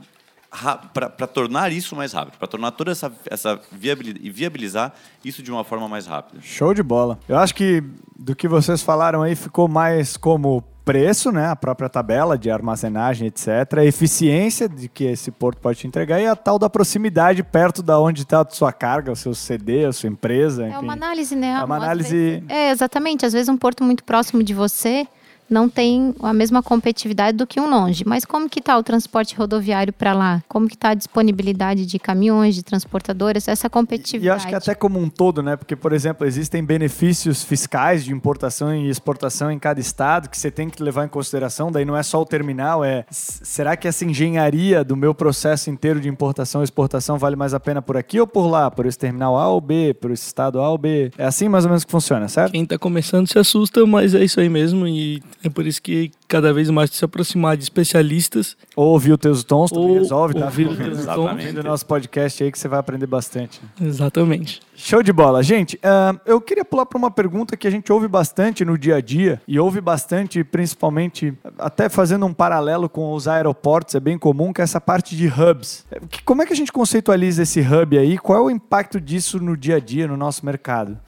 [0.94, 5.52] para tornar isso mais rápido, para tornar toda essa, essa viabili- e viabilizar isso de
[5.52, 6.40] uma forma mais rápida.
[6.40, 7.18] Show de bola.
[7.28, 7.82] Eu acho que
[8.18, 13.26] do que vocês falaram aí ficou mais como preço, né, a própria tabela de armazenagem,
[13.26, 17.42] etc., a eficiência de que esse porto pode te entregar e a tal da proximidade
[17.42, 20.64] perto da onde está a sua carga, o seu CD, a sua empresa.
[20.64, 20.78] É enfim.
[20.78, 21.58] uma análise, né?
[21.60, 23.26] É uma análise- é, exatamente.
[23.26, 25.08] Às vezes um porto muito próximo de você
[25.48, 28.04] não tem a mesma competitividade do que um longe.
[28.06, 30.42] Mas como que está o transporte rodoviário para lá?
[30.48, 33.48] Como que está a disponibilidade de caminhões, de transportadoras?
[33.48, 34.26] Essa E competitividade.
[34.28, 35.56] eu acho que até como um todo, né?
[35.56, 40.50] Porque, por exemplo, existem benefícios fiscais de importação e exportação em cada estado que você
[40.50, 41.70] tem que levar em consideração.
[41.70, 46.00] Daí não é só o terminal, é será que essa engenharia do meu processo inteiro
[46.00, 48.70] de importação e exportação vale mais a pena por aqui ou por lá?
[48.70, 49.94] Por esse terminal A ou B?
[49.94, 51.10] Por esse estado A ou B?
[51.16, 52.52] É assim mais ou menos que funciona, certo?
[52.52, 54.86] Quem tá começando se assusta, mas é isso aí mesmo.
[54.86, 58.56] E é por isso que cada vez mais se aproximar de especialistas.
[58.74, 60.46] Ou ouvir os teus tons, Ou resolve, tá?
[60.46, 61.30] ouvir os teus tons.
[61.30, 63.60] ouvindo o nosso podcast aí que você vai aprender bastante.
[63.80, 64.60] Exatamente.
[64.74, 65.42] Show de bola.
[65.42, 68.96] Gente, ahn, eu queria pular para uma pergunta que a gente ouve bastante no dia
[68.96, 74.18] a dia e ouve bastante, principalmente, até fazendo um paralelo com os aeroportos, é bem
[74.18, 75.86] comum, que é essa parte de hubs.
[75.90, 78.18] É, que- Como é que a gente conceitualiza esse hub aí?
[78.18, 80.98] Qual é o impacto disso no dia a dia, no nosso mercado?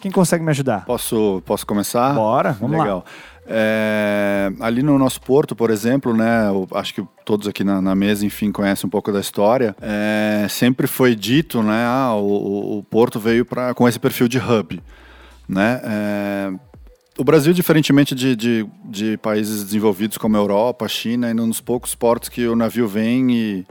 [0.00, 0.84] Quem consegue me ajudar?
[0.84, 2.12] Posso, posso começar?
[2.14, 2.84] Bora, vamos lá.
[2.84, 3.04] Legal.
[3.46, 8.24] É, ali no nosso porto, por exemplo, né, acho que todos aqui na, na mesa,
[8.24, 9.74] enfim, conhecem um pouco da história.
[9.80, 14.38] é, sempre foi dito, né, ah, o, o- porto veio pra, com esse perfil de
[14.38, 14.82] hub,
[15.48, 15.80] né?
[15.84, 16.52] é,
[17.18, 21.48] o Brasil, diferentemente de, de, de países desenvolvidos como a Europa, a China, ainda um
[21.48, 23.66] dos poucos portos que o navio vem e,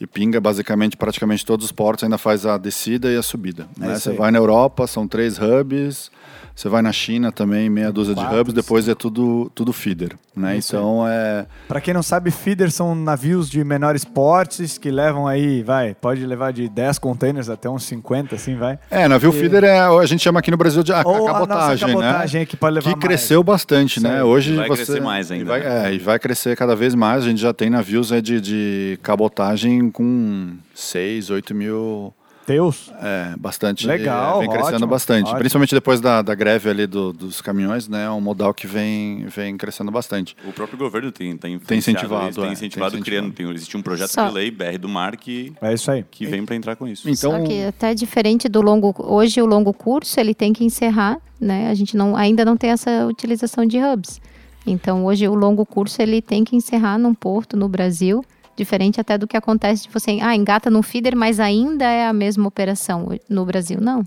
[0.00, 3.66] e pinga basicamente praticamente todos os portos, ainda faz a descida e a subida.
[3.80, 3.94] É né?
[3.98, 6.10] Você vai na Europa, são três hubs.
[6.54, 10.12] Você vai na China também, meia dúzia de Quatro, hubs, depois é tudo, tudo feeder.
[10.36, 10.54] Né?
[10.54, 10.76] É isso.
[10.76, 11.46] Então é.
[11.66, 16.24] Para quem não sabe, feeder são navios de menores portes que levam aí, vai, pode
[16.24, 18.78] levar de 10 containers até uns 50, assim, vai.
[18.90, 21.32] É, navio feeder é, a gente chama aqui no Brasil de a, Ou a nossa
[21.32, 22.46] cabotagem, cabotagem né?
[22.46, 23.04] que pode levar que mais.
[23.04, 24.16] cresceu bastante, né?
[24.16, 24.22] aí.
[24.22, 25.88] Hoje E vai você crescer mais ainda, E vai, né?
[25.90, 27.24] é, e vai crescer cada vez mais.
[27.24, 32.14] A gente já tem navios é, de, de cabotagem com 6, 8 mil.
[32.46, 32.90] Teus?
[33.00, 33.86] É, bastante.
[33.86, 35.24] Legal, Vem crescendo ótimo, bastante.
[35.26, 35.38] ótimo.
[35.38, 38.04] Principalmente depois da, da greve ali do- dos caminhões, né?
[38.06, 40.36] É um modal que vem, vem crescendo bastante.
[40.44, 43.32] O próprio governo tem, tem, Tem incentivado, isso, tem é, incentivado, tem criando.
[43.32, 46.04] Tem, existe um projeto Só- de lei, BR do Mar, que, É isso aí.
[46.10, 47.08] que vem para entrar com isso.
[47.08, 51.18] Então, Só que até diferente do longo, hoje o longo curso ele tem que encerrar,
[51.40, 51.68] né?
[51.70, 54.20] A gente não, ainda não tem essa utilização de hubs.
[54.66, 58.24] Então hoje o longo curso ele tem que encerrar num porto no Brasil,
[58.56, 62.12] diferente até do que acontece de você, ah, engata num feeder, mas ainda é a
[62.12, 64.04] mesma operação no Brasil, não.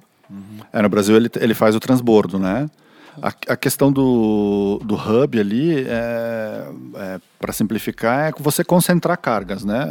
[0.73, 2.67] É, no Brasil ele, ele faz o transbordo, né?
[3.21, 9.89] A, a questão do, do hub ali, é, para simplificar, é você concentrar cargas, né?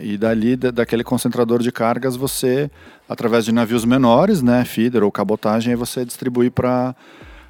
[0.00, 2.70] É, e dali, da- daquele concentrador de cargas, você,
[3.08, 6.94] através de navios menores, né, feeder ou cabotagem, você distribui para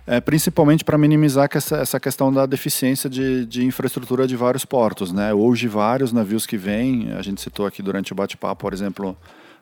[0.07, 4.65] é, principalmente para minimizar que essa, essa questão da deficiência de, de infraestrutura de vários
[4.65, 5.13] portos.
[5.13, 5.33] Né?
[5.33, 9.17] Hoje, vários navios que vêm, a gente citou aqui durante o bate-papo, por exemplo,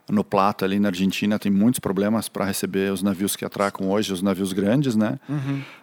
[0.08, 4.12] no Plata, ali na Argentina, tem muitos problemas para receber os navios que atracam hoje,
[4.12, 4.96] os navios grandes.
[4.96, 5.18] Né?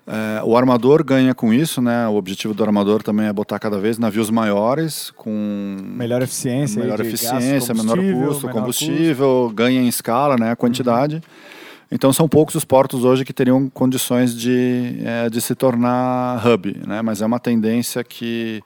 [0.05, 2.07] É, o armador ganha com isso, né?
[2.07, 6.81] o objetivo do armador também é botar cada vez navios maiores, com Melhor eficiência.
[6.81, 11.21] melhor eficiência, menor custo, menor combustível, ganha em escala, né, a quantidade.
[11.91, 16.75] Então são poucos os portos hoje que teriam condições de, eh, de se tornar hub,
[16.85, 17.01] né?
[17.01, 18.61] Mas é uma tendência que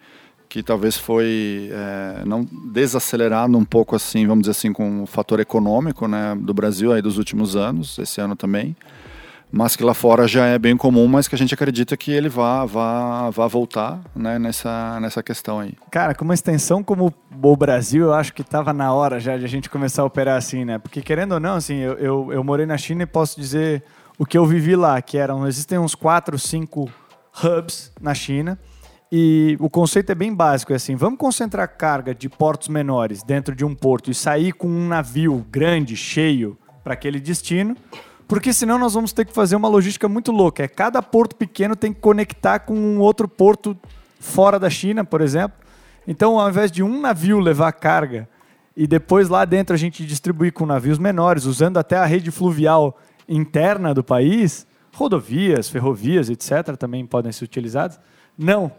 [0.49, 5.39] que talvez foi eh, não desacelerado um pouco assim, vamos dizer assim, com o fator
[5.39, 8.75] econômico, né, do Brasil aí dos últimos anos, esse ano também
[9.51, 12.29] mas que lá fora já é bem comum, mas que a gente acredita que ele
[12.29, 15.73] vá, vá, vá voltar né, nessa, nessa questão aí.
[15.91, 19.43] Cara, com uma extensão como o Brasil, eu acho que estava na hora já de
[19.43, 20.79] a gente começar a operar assim, né?
[20.79, 23.83] Porque querendo ou não, assim, eu, eu, eu morei na China e posso dizer
[24.17, 26.89] o que eu vivi lá, que eram, existem uns quatro, cinco
[27.43, 28.57] hubs na China.
[29.11, 33.53] E o conceito é bem básico, é assim, vamos concentrar carga de portos menores dentro
[33.53, 37.75] de um porto e sair com um navio grande, cheio, para aquele destino,
[38.31, 40.63] porque senão nós vamos ter que fazer uma logística muito louca.
[40.63, 43.77] É cada porto pequeno tem que conectar com um outro porto
[44.21, 45.59] fora da China, por exemplo.
[46.07, 48.29] Então, ao invés de um navio levar carga
[48.73, 52.97] e depois lá dentro a gente distribuir com navios menores, usando até a rede fluvial
[53.27, 54.65] interna do país,
[54.95, 57.99] rodovias, ferrovias, etc., também podem ser utilizadas.
[58.37, 58.71] Não.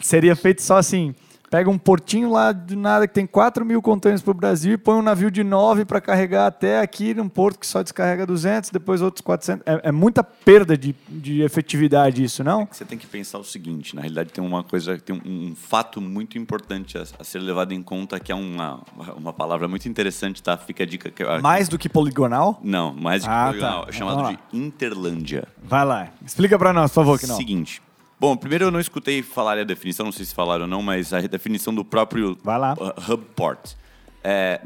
[0.00, 1.16] Seria feito só assim:
[1.54, 4.76] pega um portinho lá do nada que tem 4 mil contêineres para o Brasil e
[4.76, 8.70] põe um navio de 9 para carregar até aqui num porto que só descarrega 200,
[8.70, 9.62] depois outros 400.
[9.64, 12.66] É, é muita perda de, de efetividade isso, não?
[12.68, 16.00] Você tem que pensar o seguinte, na realidade tem uma coisa, tem um, um fato
[16.00, 18.80] muito importante a, a ser levado em conta, que é uma,
[19.16, 20.56] uma palavra muito interessante, tá?
[20.56, 22.58] Fica a dica que eu- Mais do que poligonal?
[22.64, 23.90] Não, mais de Ah, poligonal, tá.
[23.90, 25.46] é chamado Vamos de Interlândia.
[25.62, 26.08] Vai lá.
[26.26, 27.36] Explica para nós, por favor, que não.
[27.36, 27.80] Seguinte,
[28.18, 31.12] Bom, primeiro eu não escutei falar a definição, não sei se falaram ou não, mas
[31.12, 32.74] a definição do próprio Vai lá.
[32.74, 33.72] uh, hub port.
[34.22, 34.60] É,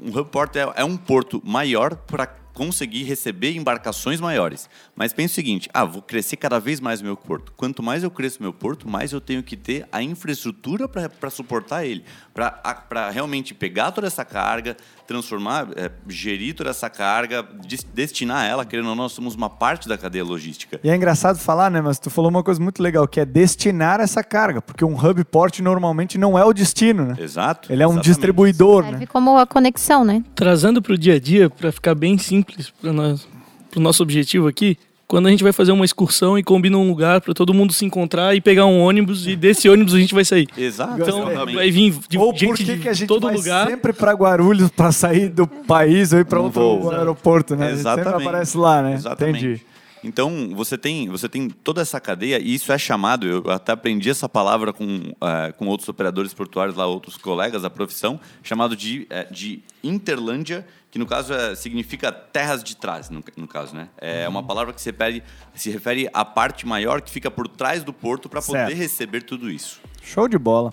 [0.00, 4.70] um hub port é, é um porto maior para conseguir receber embarcações maiores.
[4.96, 7.52] Mas pense o seguinte, ah, vou crescer cada vez mais o meu porto.
[7.56, 11.84] Quanto mais eu cresço meu porto, mais eu tenho que ter a infraestrutura para suportar
[11.84, 12.04] ele.
[12.32, 14.76] Para realmente pegar toda essa carga,
[15.06, 19.50] transformar, é, gerir toda essa carga, des- destinar ela, querendo ou não, nós somos uma
[19.50, 20.80] parte da cadeia logística.
[20.82, 21.80] E é engraçado falar, né?
[21.80, 24.62] Mas tu falou uma coisa muito legal, que é destinar essa carga.
[24.62, 27.16] Porque um hub port normalmente não é o destino, né?
[27.18, 27.72] Exato.
[27.72, 28.04] Ele é um exatamente.
[28.06, 29.06] distribuidor, Serve né?
[29.06, 30.22] como a conexão, né?
[30.34, 34.76] Trazendo para o dia a dia, para ficar bem simples para o nosso objetivo aqui,
[35.06, 37.84] quando a gente vai fazer uma excursão e combina um lugar para todo mundo se
[37.84, 40.48] encontrar e pegar um ônibus e desse ônibus a gente vai sair.
[40.56, 40.94] Exato.
[41.02, 41.54] Então exatamente.
[41.56, 43.68] vai vir de Ou por gente que, de que a gente todo vai lugar.
[43.68, 46.90] sempre para Guarulhos para sair do país ou ir para Um outro voo.
[46.90, 47.66] aeroporto, né?
[47.66, 48.28] A gente sempre Exatamente.
[48.28, 48.94] aparece lá, né?
[48.94, 49.38] Exatamente.
[49.44, 49.60] Entendi.
[50.06, 54.10] Então, você tem, você tem toda essa cadeia, e isso é chamado, eu até aprendi
[54.10, 59.06] essa palavra com, eh, com outros operadores portuários lá, outros colegas da profissão, chamado de,
[59.08, 63.88] eh, de Interlândia, que no caso é, significa terras de trás, no, no caso, né?
[63.98, 67.82] É uma palavra que se refere, se refere à parte maior que fica por trás
[67.82, 68.78] do porto para poder Certo.
[68.78, 69.80] receber tudo isso.
[70.00, 70.72] Show de bola.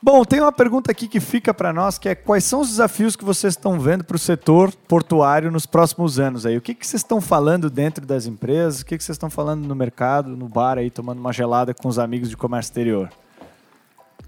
[0.00, 3.16] Bom, tem uma pergunta aqui que fica para nós, que é quais são os desafios
[3.16, 6.56] que vocês estão vendo para o setor portuário nos próximos anos aí?
[6.56, 8.82] O que, que vocês estão falando dentro das empresas?
[8.82, 11.88] O que, que vocês estão falando no mercado, no bar aí, tomando uma gelada com
[11.88, 13.10] os amigos de comércio exterior?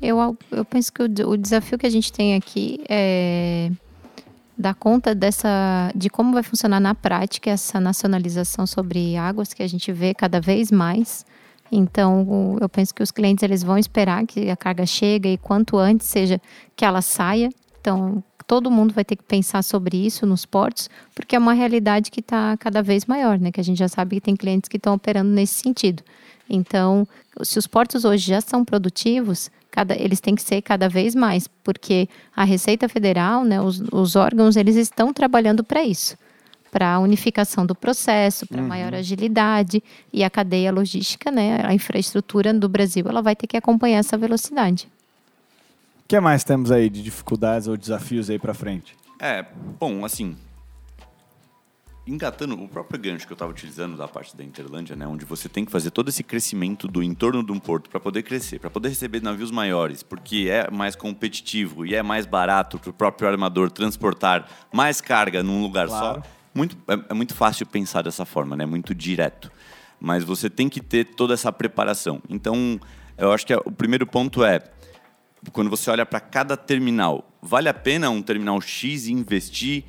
[0.03, 3.71] Eu, eu penso que o, o desafio que a gente tem aqui é
[4.57, 9.67] dar conta dessa de como vai funcionar na prática essa nacionalização sobre águas que a
[9.67, 11.25] gente vê cada vez mais.
[11.73, 15.77] Então, eu penso que os clientes eles vão esperar que a carga chegue e quanto
[15.77, 16.41] antes seja
[16.77, 17.51] que ela saia.
[17.81, 22.11] Então, todo mundo vai ter que pensar sobre isso nos portos, porque é uma realidade
[22.11, 23.51] que está cada vez maior, né?
[23.51, 26.03] Que a gente já sabe que tem clientes que estão operando nesse sentido.
[26.49, 27.07] Então,
[27.43, 31.49] se os portos hoje já são produtivos, cada, eles têm que ser cada vez mais,
[31.63, 36.17] porque a Receita Federal, né, os, os órgãos, eles estão trabalhando para isso,
[36.71, 39.83] para a unificação do processo, para maior agilidade
[40.13, 44.17] e a cadeia logística, né, a infraestrutura do Brasil, ela vai ter que acompanhar essa
[44.17, 44.89] velocidade.
[46.05, 48.95] O que mais temos aí de dificuldades ou desafios aí para frente?
[49.19, 49.45] É,
[49.81, 50.37] bom, assim.
[52.07, 55.49] Engatando o próprio gancho que eu estava utilizando da parte da Interlândia, né, onde você
[55.49, 58.69] tem que fazer todo esse crescimento do entorno de um porto para poder crescer, para
[58.69, 63.27] poder receber navios maiores, porque é mais competitivo e é mais barato para o próprio
[63.27, 66.23] armador transportar mais carga num lugar Claro.
[66.23, 66.29] só.
[66.55, 69.51] Muito, é, é muito fácil pensar dessa forma, né, muito direto.
[69.99, 72.21] Mas você tem que ter toda essa preparação.
[72.29, 72.79] Então,
[73.17, 74.61] eu acho que é- o primeiro ponto é
[75.53, 79.85] quando você olha para cada terminal, vale a pena um terminal X investir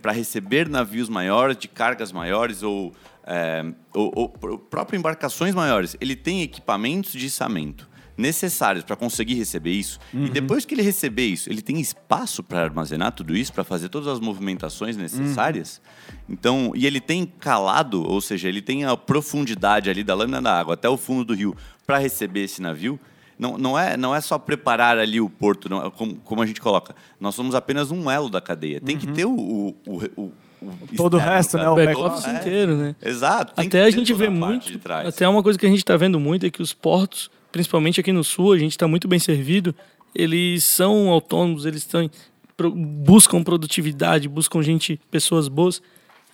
[0.00, 2.92] para receber navios maiores, de cargas maiores ou,
[3.26, 5.96] é, ou, ou pr- próprio embarcações maiores?
[6.00, 9.98] Ele tem equipamentos de içamento necessários para conseguir receber isso.
[10.14, 13.90] E depois que ele receber isso, ele tem espaço para armazenar tudo isso, para fazer
[13.90, 15.82] todas as movimentações necessárias.
[16.26, 20.58] Então, e ele tem calado, ou seja, ele tem a profundidade ali da lâmina da
[20.58, 21.54] água até o fundo do rio
[21.86, 22.98] para receber esse navio.
[23.38, 26.46] Não, não, é, não é só preparar ali o porto, não, é como, como a
[26.46, 26.94] gente coloca.
[27.20, 28.80] Nós somos apenas um elo da cadeia.
[28.80, 29.30] Tem que ter o.
[29.32, 30.32] o, o, o-
[30.62, 31.64] o Todo o externo, resto, cara.
[31.64, 32.32] né, o back back office É.
[32.38, 32.96] inteiro, né?
[33.04, 33.54] Exato.
[33.54, 35.98] tem que Até a ter gente vê muito, até uma coisa que a gente está
[35.98, 39.18] vendo muito é que os portos, principalmente aqui no sul, a gente está muito bem
[39.18, 39.74] servido.
[40.14, 42.10] Eles são autônomos, eles tão,
[42.56, 45.82] pro- buscam produtividade, buscam gente, pessoas boas.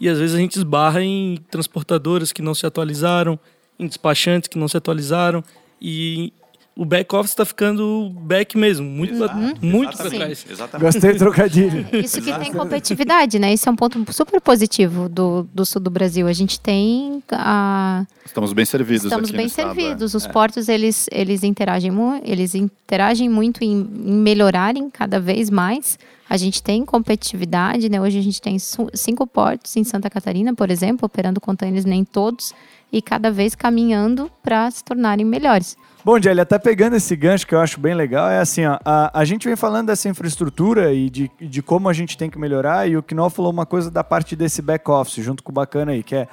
[0.00, 3.38] E às vezes a gente esbarra em transportadoras que não se atualizaram,
[3.76, 5.42] em despachantes que não se atualizaram.
[5.80, 6.32] E
[6.74, 10.16] o back office está ficando back mesmo, muito, pra- muito para Exatamente.
[10.16, 10.46] trás.
[10.50, 10.84] Exatamente.
[10.92, 11.86] Gostei do trocadilho.
[11.92, 13.52] Isso que tem competitividade, né?
[13.52, 16.26] Isso é um ponto super positivo do, do sul do Brasil.
[16.26, 19.74] A gente tem a, Estamos bem servidos Estamos aqui bem no estado, é.
[19.74, 20.14] servidos.
[20.14, 25.98] Os portos eles, eles interagem muito, eles interagem muito em, em melhorarem cada vez mais.
[26.30, 28.00] A gente tem competitividade, né?
[28.00, 32.54] Hoje a gente tem cinco portos em Santa Catarina, por exemplo, operando contêineres nem todos
[32.90, 35.76] e cada vez caminhando para se tornarem melhores.
[36.04, 39.20] Bom, Jelly, até pegando esse gancho que eu acho bem legal, é assim, ó, a,
[39.20, 42.88] a gente vem falando dessa infraestrutura e de, de como a gente tem que melhorar,
[42.88, 46.02] e o Knol falou uma coisa da parte desse back-office, junto com o Bacana aí,
[46.02, 46.26] que é,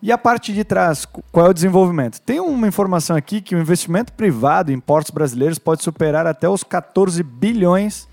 [0.00, 2.20] e a parte de trás, qu- qual é o desenvolvimento?
[2.20, 6.62] Tem uma informação aqui que o investimento privado em portos brasileiros pode superar até os
[6.62, 8.06] 14 bilhões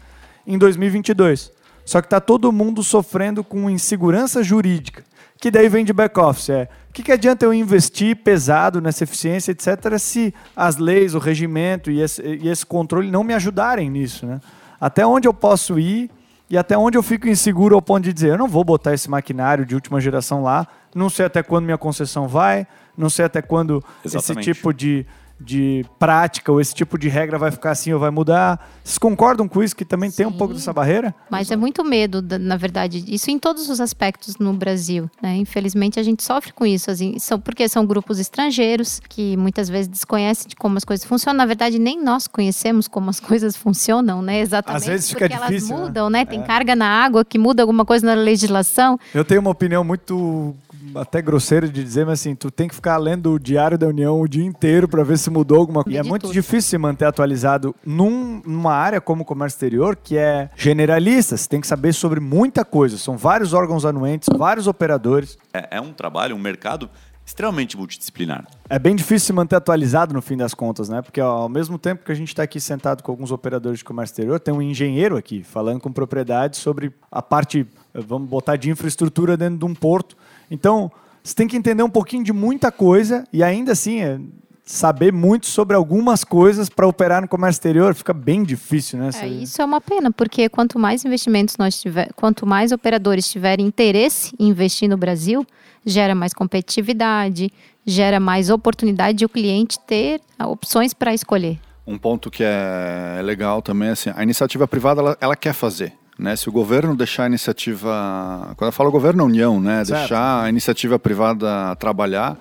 [0.47, 1.51] em 2022.
[1.85, 5.03] Só que está todo mundo sofrendo com insegurança jurídica,
[5.39, 6.49] que daí vem de back-office.
[6.49, 11.17] É, o que, que adianta eu investir pesado nessa eficiência, etc., se as leis, o
[11.17, 14.27] regimento e esse, e esse controle não me ajudarem nisso?
[14.27, 14.39] Né?
[14.79, 16.11] Até onde eu posso ir
[16.47, 19.09] e até onde eu fico inseguro ao ponto de dizer, eu não vou botar esse
[19.09, 23.41] maquinário de última geração lá, não sei até quando minha concessão vai, não sei até
[23.41, 24.53] quando esse Exatamente.
[24.53, 25.03] tipo de,
[25.39, 28.69] de prática, ou esse tipo de regra vai ficar assim ou vai mudar.
[28.83, 30.37] Vocês concordam com isso, que também tem um Sim.
[30.37, 31.13] pouco dessa barreira?
[31.29, 35.09] Mas é muito medo, na verdade, isso em todos os aspectos no Brasil.
[35.21, 35.35] né?
[35.35, 39.87] Infelizmente, a gente sofre com isso, assim, são, porque são grupos estrangeiros que muitas vezes
[39.87, 41.37] desconhecem de como as coisas funcionam.
[41.37, 44.39] Na verdade, nem nós conhecemos como as coisas funcionam, né?
[44.39, 44.81] Exatamente.
[44.81, 45.75] Às vezes fica porque difícil, né?
[45.75, 46.25] elas mudam, né?
[46.25, 48.99] Tem carga na água que muda alguma coisa na legislação.
[49.13, 50.55] Eu tenho uma opinião muito
[50.95, 54.19] até grosseira de dizer, mas assim, tu tem que ficar lendo o Diário da União
[54.21, 55.97] o dia inteiro para ver se mudou alguma coisa.
[55.97, 56.33] E é muito tudo.
[56.33, 61.35] difícil se manter atualizado num- numa área como o comércio exterior, que é generalista.
[61.37, 62.97] Você tem que saber sobre muita coisa.
[62.97, 65.37] São vários órgãos anuentes, vários operadores.
[65.53, 66.89] É, é um trabalho, um mercado
[67.25, 68.45] extremamente multidisciplinar.
[68.69, 71.01] É bem difícil se manter atualizado no fim das contas, né?
[71.01, 73.85] Porque ó, ao mesmo tempo que a gente está aqui sentado com alguns operadores de
[73.85, 78.55] comércio exterior, tem um engenheiro aqui falando com propriedade sobre a parte, eh, vamos botar,
[78.55, 80.17] de infraestrutura dentro de um porto.
[80.51, 80.91] Então,
[81.23, 84.19] você tem que entender um pouquinho de muita coisa e ainda assim é,
[84.65, 89.09] saber muito sobre algumas coisas para operar no comércio exterior fica bem difícil, né?
[89.21, 93.65] É, isso é uma pena, porque quanto mais investimentos nós tiver, quanto mais operadores tiverem
[93.65, 95.45] interesse em investir no Brasil,
[95.85, 97.51] gera mais competitividade,
[97.85, 101.59] gera mais oportunidade de o cliente ter opções para escolher.
[101.85, 105.91] Um ponto que é legal também, assim, a iniciativa privada, ela, ela quer fazer.
[106.17, 106.35] Né?
[106.35, 108.53] Se o governo deixar a iniciativa...
[108.55, 109.83] Quando eu falo governo, a União, né?
[109.83, 112.37] Deixar a iniciativa privada trabalhar,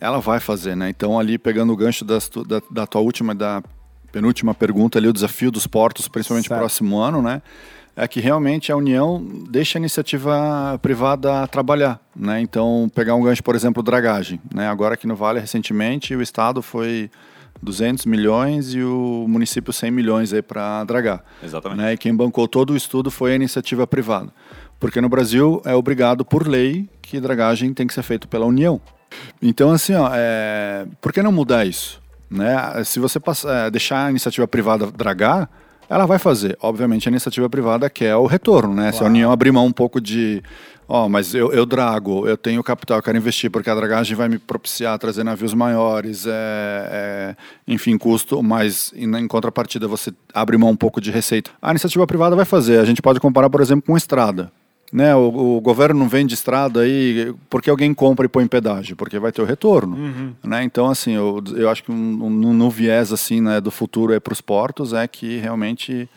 [0.00, 0.88] ela vai fazer, né?
[0.90, 3.62] Então, ali, pegando o gancho das tu- da, da tua última e da
[4.12, 6.58] penúltima pergunta ali, o desafio dos portos, principalmente Certo.
[6.60, 7.42] próximo ano, né?
[7.94, 12.40] É que realmente a União deixa a iniciativa privada trabalhar, né?
[12.40, 14.68] Então, pegar um gancho, por exemplo, dragagem, né?
[14.68, 17.10] Agora aqui no Vale, recentemente, o Estado foi
[17.62, 21.24] 200 milhões e o município 100 milhões aí para dragar.
[21.42, 21.78] Exatamente.
[21.78, 21.92] Né?
[21.94, 24.28] E quem bancou todo o estudo foi a iniciativa privada.
[24.78, 28.78] Porque no Brasil é obrigado por lei que dragagem tem que ser feito pela União.
[29.40, 30.86] Então, assim, ó, é...
[31.00, 32.00] por que não mudar isso?
[32.30, 32.84] Né?
[32.84, 35.48] Se você passar, é, deixar a iniciativa privada dragar,
[35.88, 36.56] ela vai fazer.
[36.60, 38.74] Obviamente, a iniciativa privada quer o retorno.
[38.74, 38.92] Né?
[38.92, 40.42] Se a União abrir mão um pouco de.
[40.88, 44.28] Ó, mas eu, eu drago, eu tenho capital, eu quero investir, porque a dragagem vai
[44.28, 47.36] me propiciar trazer navios maiores, é, é,
[47.66, 51.50] enfim, custo, mas em, em contrapartida você abre mão um pouco de receita.
[51.60, 52.78] A iniciativa privada vai fazer.
[52.78, 54.52] A gente pode comparar, por exemplo, com estrada.
[54.92, 58.94] Né, o, o governo não vende estrada aí porque alguém compra e põe em pedágio,
[58.94, 59.96] porque vai ter o retorno.
[60.44, 60.62] Né?
[60.62, 64.32] Então, assim, eu, eu acho que um, um, no viés assim, né, do futuro para
[64.32, 66.08] os portos é que realmente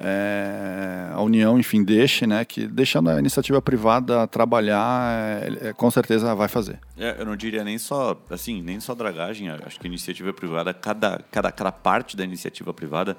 [0.00, 5.90] é, a União, enfim, deixe, né, que deixando a iniciativa privada trabalhar, é, é, com
[5.90, 6.78] certeza vai fazer.
[6.96, 9.48] É, eu não diria nem só, assim, nem só dragagem.
[9.50, 13.16] Acho que a iniciativa privada, cada, cada, cada parte da iniciativa privada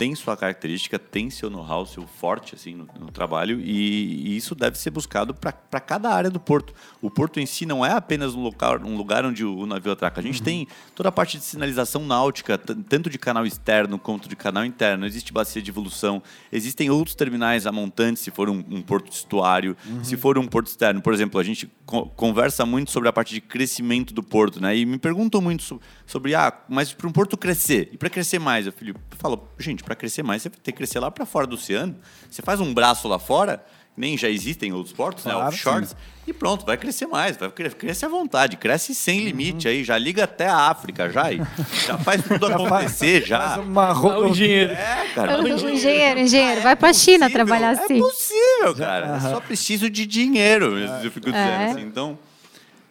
[0.00, 3.60] tem sua característica, tem seu know-how, seu forte, assim, no, no trabalho.
[3.60, 6.72] E, e, isso deve ser buscado para cada área do porto.
[7.02, 9.92] O porto em si não é apenas um local, um lugar onde o, o navio
[9.92, 10.18] atraca.
[10.18, 10.44] A gente uhum.
[10.46, 15.04] tem toda a parte de sinalização náutica, tanto de canal externo quanto de canal interno.
[15.04, 16.22] Existe bacia de evolução.
[16.50, 20.02] Existem outros terminais a montante, se for um, um porto estuário, uhum.
[20.02, 21.02] se for um porto externo.
[21.02, 24.74] Por exemplo, a gente co conversa muito sobre a parte de crescimento do porto, né?
[24.74, 28.38] E me perguntam muito sobre, sobre ah, mas para um porto crescer, e para crescer
[28.38, 31.48] mais, eu filho, falo, gente, para crescer mais, você ter que crescer lá para fora
[31.48, 31.96] do oceano.
[32.30, 33.64] Você faz um braço lá fora,
[33.96, 35.46] nem já existem outros portos, claro, né?
[35.48, 35.96] Offshores,
[36.28, 39.74] e pronto, vai crescer mais, vai crescer à vontade, cresce sem limite uhum.
[39.74, 41.24] aí, já liga até a África, já,
[41.86, 43.40] já faz tudo já acontecer, já.
[43.40, 44.28] Faz uma roupa.
[44.28, 44.72] O dinheiro.
[44.72, 45.38] É, cara.
[45.38, 46.60] O engenheiro, engenheiro, engenheiro.
[46.60, 47.96] vai pra China possível, trabalhar assim.
[47.96, 49.14] É possível, cara.
[49.14, 49.20] Uhum.
[49.20, 51.70] Só preciso de dinheiro, eu fico dizendo é.
[51.70, 51.82] assim.
[51.82, 52.16] Então.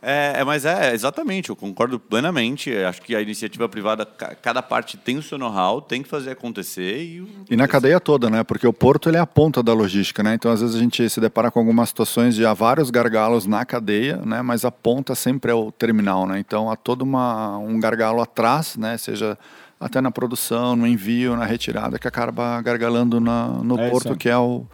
[0.01, 2.75] É, é, mas é, exatamente, eu concordo plenamente.
[2.75, 6.97] Acho que a iniciativa privada, cada parte tem o seu know-how, tem que fazer acontecer.
[6.97, 8.43] E, e na cadeia toda, né?
[8.43, 10.33] Porque o porto ele é a ponta da logística, né?
[10.35, 13.65] Então, às vezes, a gente se depara com algumas situações de há vários gargalos na
[13.65, 14.41] cadeia, né?
[14.41, 16.39] Mas a ponta sempre é o terminal, né?
[16.39, 18.97] Então, há todo uma, um gargalo atrás, né?
[18.97, 19.37] Seja
[19.79, 24.27] até na produção, no envio, na retirada, que acaba gargalando na, no é porto, que
[24.27, 24.65] é o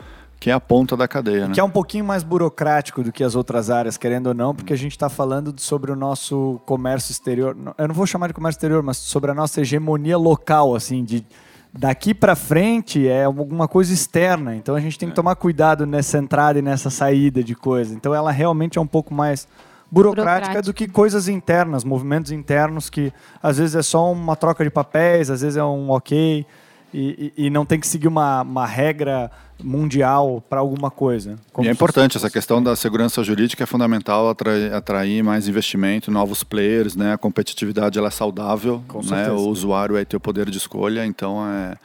[0.45, 1.47] que é a ponta da cadeia.
[1.47, 1.55] Né?
[1.55, 4.73] Que é um pouquinho mais burocrático do que as outras áreas, querendo ou não, porque
[4.73, 7.57] a gente está falando sobre o nosso comércio exterior.
[7.75, 11.25] Eu não vou chamar de comércio exterior, mas sobre a nossa hegemonia local, assim, de
[11.73, 14.55] daqui para frente é alguma coisa externa.
[14.55, 17.95] Então a gente tem que tomar cuidado nessa entrada e nessa saída de coisa.
[17.95, 19.47] Então ela realmente é um pouco mais
[19.89, 24.63] burocrática, burocrática do que coisas internas, movimentos internos que às vezes é só uma troca
[24.63, 26.45] de papéis, às vezes é um ok.
[26.97, 29.29] E, e, e, não tem que seguir uma, uma regra
[29.61, 31.35] mundial para alguma coisa.
[31.59, 36.41] e é importante, essa questão da segurança jurídica é fundamental atrair, atrair, mais investimento, novos
[36.41, 37.11] players, né?
[37.11, 39.07] A competitividade ela é saudável, Com né?
[39.07, 39.33] certeza.
[39.33, 41.75] O usuário vai ter o poder de escolha, então é,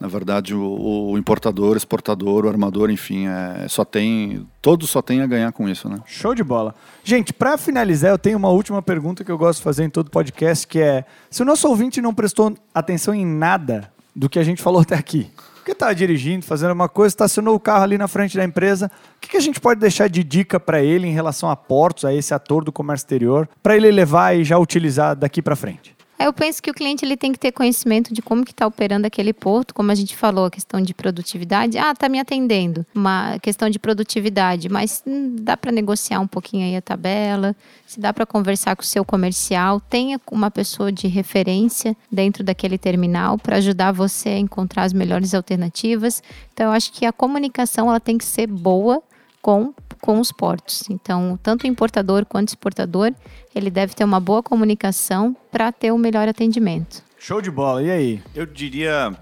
[0.00, 4.48] Na verdade, o, o importador, exportador, o armador, enfim, é, só tem.
[4.60, 6.00] Todos só tem a ganhar com isso, né?
[6.06, 6.74] Show de bola.
[7.04, 10.10] Gente, para finalizar, eu tenho uma última pergunta que eu gosto de fazer em todo
[10.10, 14.42] podcast, que é: se o nosso ouvinte não prestou atenção em nada do que a
[14.42, 18.08] gente falou até aqui, porque está dirigindo, fazendo uma coisa, estacionou o carro ali na
[18.08, 21.12] frente da empresa, o que, que a gente pode deixar de dica para ele em
[21.12, 25.14] relação a portos, a esse ator do comércio exterior, para ele levar e já utilizar
[25.14, 25.95] daqui para frente?
[26.18, 29.06] Eu penso que o cliente ele tem que ter conhecimento de como que está operando
[29.06, 31.76] aquele porto, como a gente falou, a questão de produtividade.
[31.76, 36.64] Ah, está me atendendo, uma questão de produtividade, mas hum, dá para negociar um pouquinho
[36.64, 37.54] aí a tabela,
[37.86, 42.78] se dá para conversar com o seu comercial, tenha uma pessoa de referência dentro daquele
[42.78, 46.22] terminal para ajudar você a encontrar as melhores alternativas.
[46.52, 49.02] Então, eu acho que a comunicação ela tem que ser boa
[49.42, 49.72] com,
[50.06, 50.88] com os portos.
[50.88, 53.12] Então, tanto o importador quanto o exportador,
[53.52, 57.02] ele deve ter uma boa comunicação para ter o melhor atendimento.
[57.18, 58.22] Show de bola, e aí?
[58.32, 59.12] Eu diria,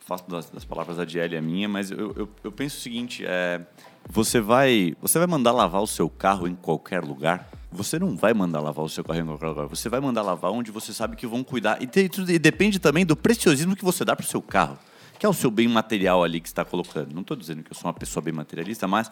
[0.00, 3.24] faço das, das palavras da Diele a minha, mas eu, eu, eu penso o seguinte,
[3.24, 3.60] é,
[4.10, 7.48] você vai, você vai mandar lavar o seu carro em qualquer lugar?
[7.70, 9.66] Você não vai mandar lavar o seu carro em qualquer lugar.
[9.66, 11.80] Você vai mandar lavar onde você sabe que vão cuidar.
[11.80, 14.76] E, tem, e depende também do preciosismo que você dá para o seu carro
[15.22, 17.14] que é o seu bem material ali que está colocando.
[17.14, 19.08] Não estou dizendo que eu sou uma pessoa bem materialista, mas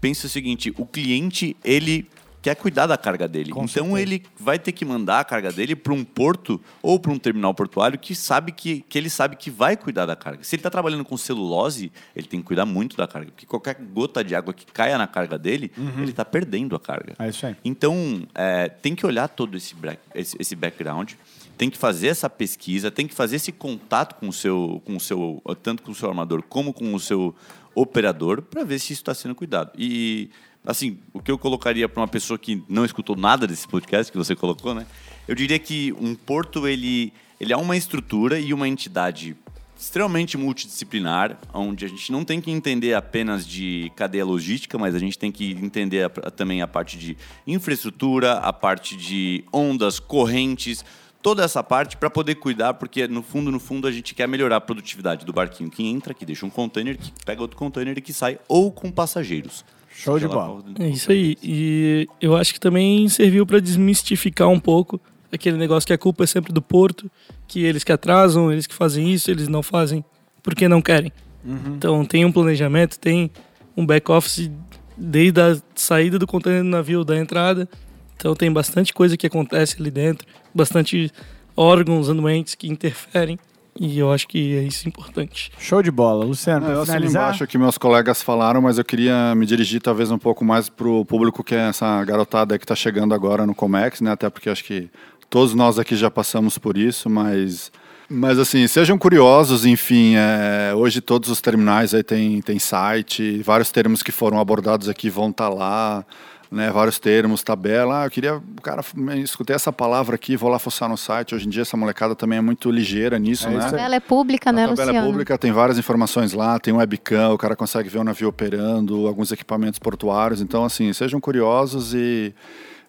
[0.00, 2.08] pense o seguinte: o cliente ele
[2.42, 3.52] quer cuidar da carga dele.
[3.52, 4.02] Com então certeza.
[4.02, 7.54] ele vai ter que mandar a carga dele para um porto ou para um terminal
[7.54, 10.42] portuário que sabe que, que ele sabe que vai cuidar da carga.
[10.42, 13.76] Se ele está trabalhando com celulose, ele tem que cuidar muito da carga, porque qualquer
[13.76, 17.14] gota de água que caia na carga dele, ele está perdendo a carga.
[17.20, 17.54] É isso aí.
[17.64, 19.76] Então, é, tem que olhar todo esse,
[20.12, 21.12] esse, esse background,
[21.56, 25.00] tem que fazer essa pesquisa, tem que fazer esse contato com o seu, com o
[25.00, 27.34] seu tanto com o seu armador como com o seu
[27.74, 29.70] operador, para ver se isso está sendo cuidado.
[29.78, 30.28] E,
[30.66, 34.18] assim, o que eu colocaria para uma pessoa que não escutou nada desse podcast que
[34.18, 34.86] você colocou, né?
[35.26, 39.36] Eu diria que um porto, ele, ele é uma estrutura e uma entidade
[39.78, 44.98] extremamente multidisciplinar, onde a gente não tem que entender apenas de cadeia logística, mas a
[44.98, 50.84] gente tem que entender a- também a parte de infraestrutura, a parte de ondas, correntes,
[51.22, 54.56] toda essa parte para poder cuidar, porque no fundo, no fundo, a gente quer melhorar
[54.56, 58.00] a produtividade do barquinho que entra, que deixa um container, que pega outro container e
[58.00, 59.64] que sai, ou com passageiros.
[59.94, 60.64] Show de bola.
[60.80, 61.36] É isso aí.
[61.42, 65.00] E eu acho que também serviu para desmistificar um pouco
[65.30, 67.10] aquele negócio que a culpa é sempre do porto,
[67.46, 70.04] que eles que atrasam, eles que fazem isso, eles não fazem
[70.42, 71.12] porque não querem.
[71.44, 73.30] Então tem um planejamento, tem
[73.76, 74.50] um back-office
[74.96, 77.68] desde a saída do container do navio, da entrada.
[78.16, 81.10] Então tem bastante coisa que acontece ali dentro, bastante
[81.56, 83.38] órgãos anuentes que interferem.
[83.80, 85.50] E eu acho que é isso importante.
[85.58, 86.26] Show de bola.
[86.26, 87.22] Luciano, É, eu finalizar.
[87.22, 90.68] embaixo o que meus colegas falaram, mas eu queria me dirigir talvez um pouco mais
[90.68, 94.12] para o público que é essa garotada que está chegando agora no Comex, né?
[94.12, 94.90] Até porque acho que
[95.30, 97.72] todos nós aqui já passamos por isso, mas
[98.10, 103.70] mas assim, sejam curiosos, enfim, é, hoje todos os terminais aí tem, tem site, vários
[103.70, 106.04] termos que foram abordados aqui vão estar lá,
[106.52, 108.02] né, vários termos, tabela.
[108.02, 108.84] Ah, eu queria, cara,
[109.24, 111.34] escutei essa palavra aqui, vou lá fuçar no site.
[111.34, 113.56] Hoje em dia essa molecada também é muito ligeira nisso, É né?
[113.56, 115.08] A tabela é pública, né, A tabela é Luciano?
[115.08, 119.06] pública, tem várias informações lá, tem um webcam, o cara consegue ver o navio operando,
[119.06, 120.42] alguns equipamentos portuários.
[120.42, 122.34] Então, assim, sejam curiosos e,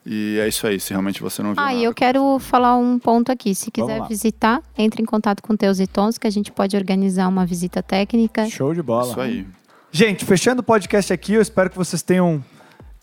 [0.05, 2.99] e é isso aí, se realmente você não viu Ah, e eu quero falar um
[2.99, 3.55] ponto aqui.
[3.55, 7.29] Se quiser visitar, entre em contato com Teus e Tons, que a gente pode organizar
[7.29, 8.45] uma visita técnica.
[8.49, 9.09] Show de bola.
[9.09, 9.47] Isso aí.
[9.89, 12.43] Gente, fechando o podcast aqui, eu espero que vocês tenham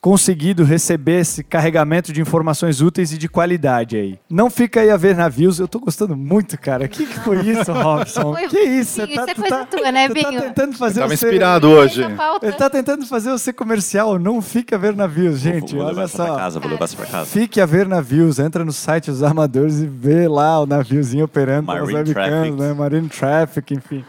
[0.00, 4.18] conseguido receber esse carregamento de informações úteis e de qualidade aí.
[4.30, 6.86] Não fica aí a ver navios, eu tô gostando muito, cara.
[6.86, 8.32] O que, que foi isso, Robson?
[8.32, 9.02] Foi- que isso?
[9.02, 10.40] Isso é coisa tua, né, você tá Binho?
[10.42, 11.26] tentando fazer Tava você...
[11.26, 12.02] inspirado hoje.
[12.42, 15.74] Ele tá tentando fazer você comercial, não fica a ver navios, gente.
[15.74, 16.36] vou, vou olha essa pra só.
[16.36, 17.26] casa, vou levar pra casa.
[17.26, 21.66] Fique a ver navios, entra no site dos armadores e vê lá o naviozinho operando
[21.66, 22.56] com Marine webcams, Traffic.
[22.58, 22.72] né?
[22.72, 24.04] Marine Traffic, enfim.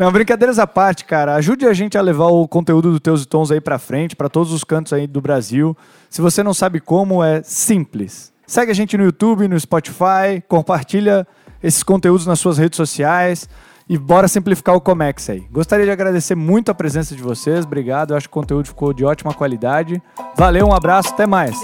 [0.00, 1.34] Não, brincadeiras à parte, cara.
[1.34, 4.30] Ajude a gente a levar o conteúdo do Teus e Tons aí pra frente, pra
[4.30, 5.76] todos os cantos aí do Brasil.
[6.08, 8.32] Se você não sabe como, é simples.
[8.46, 11.26] Segue a gente no YouTube, no Spotify, compartilha
[11.62, 13.46] esses conteúdos nas suas redes sociais
[13.86, 15.40] e bora simplificar o Comex aí.
[15.52, 18.12] Gostaria de agradecer muito a presença de vocês, obrigado.
[18.12, 20.02] Eu acho que o conteúdo ficou de ótima qualidade.
[20.34, 21.54] Valeu, um abraço, até mais.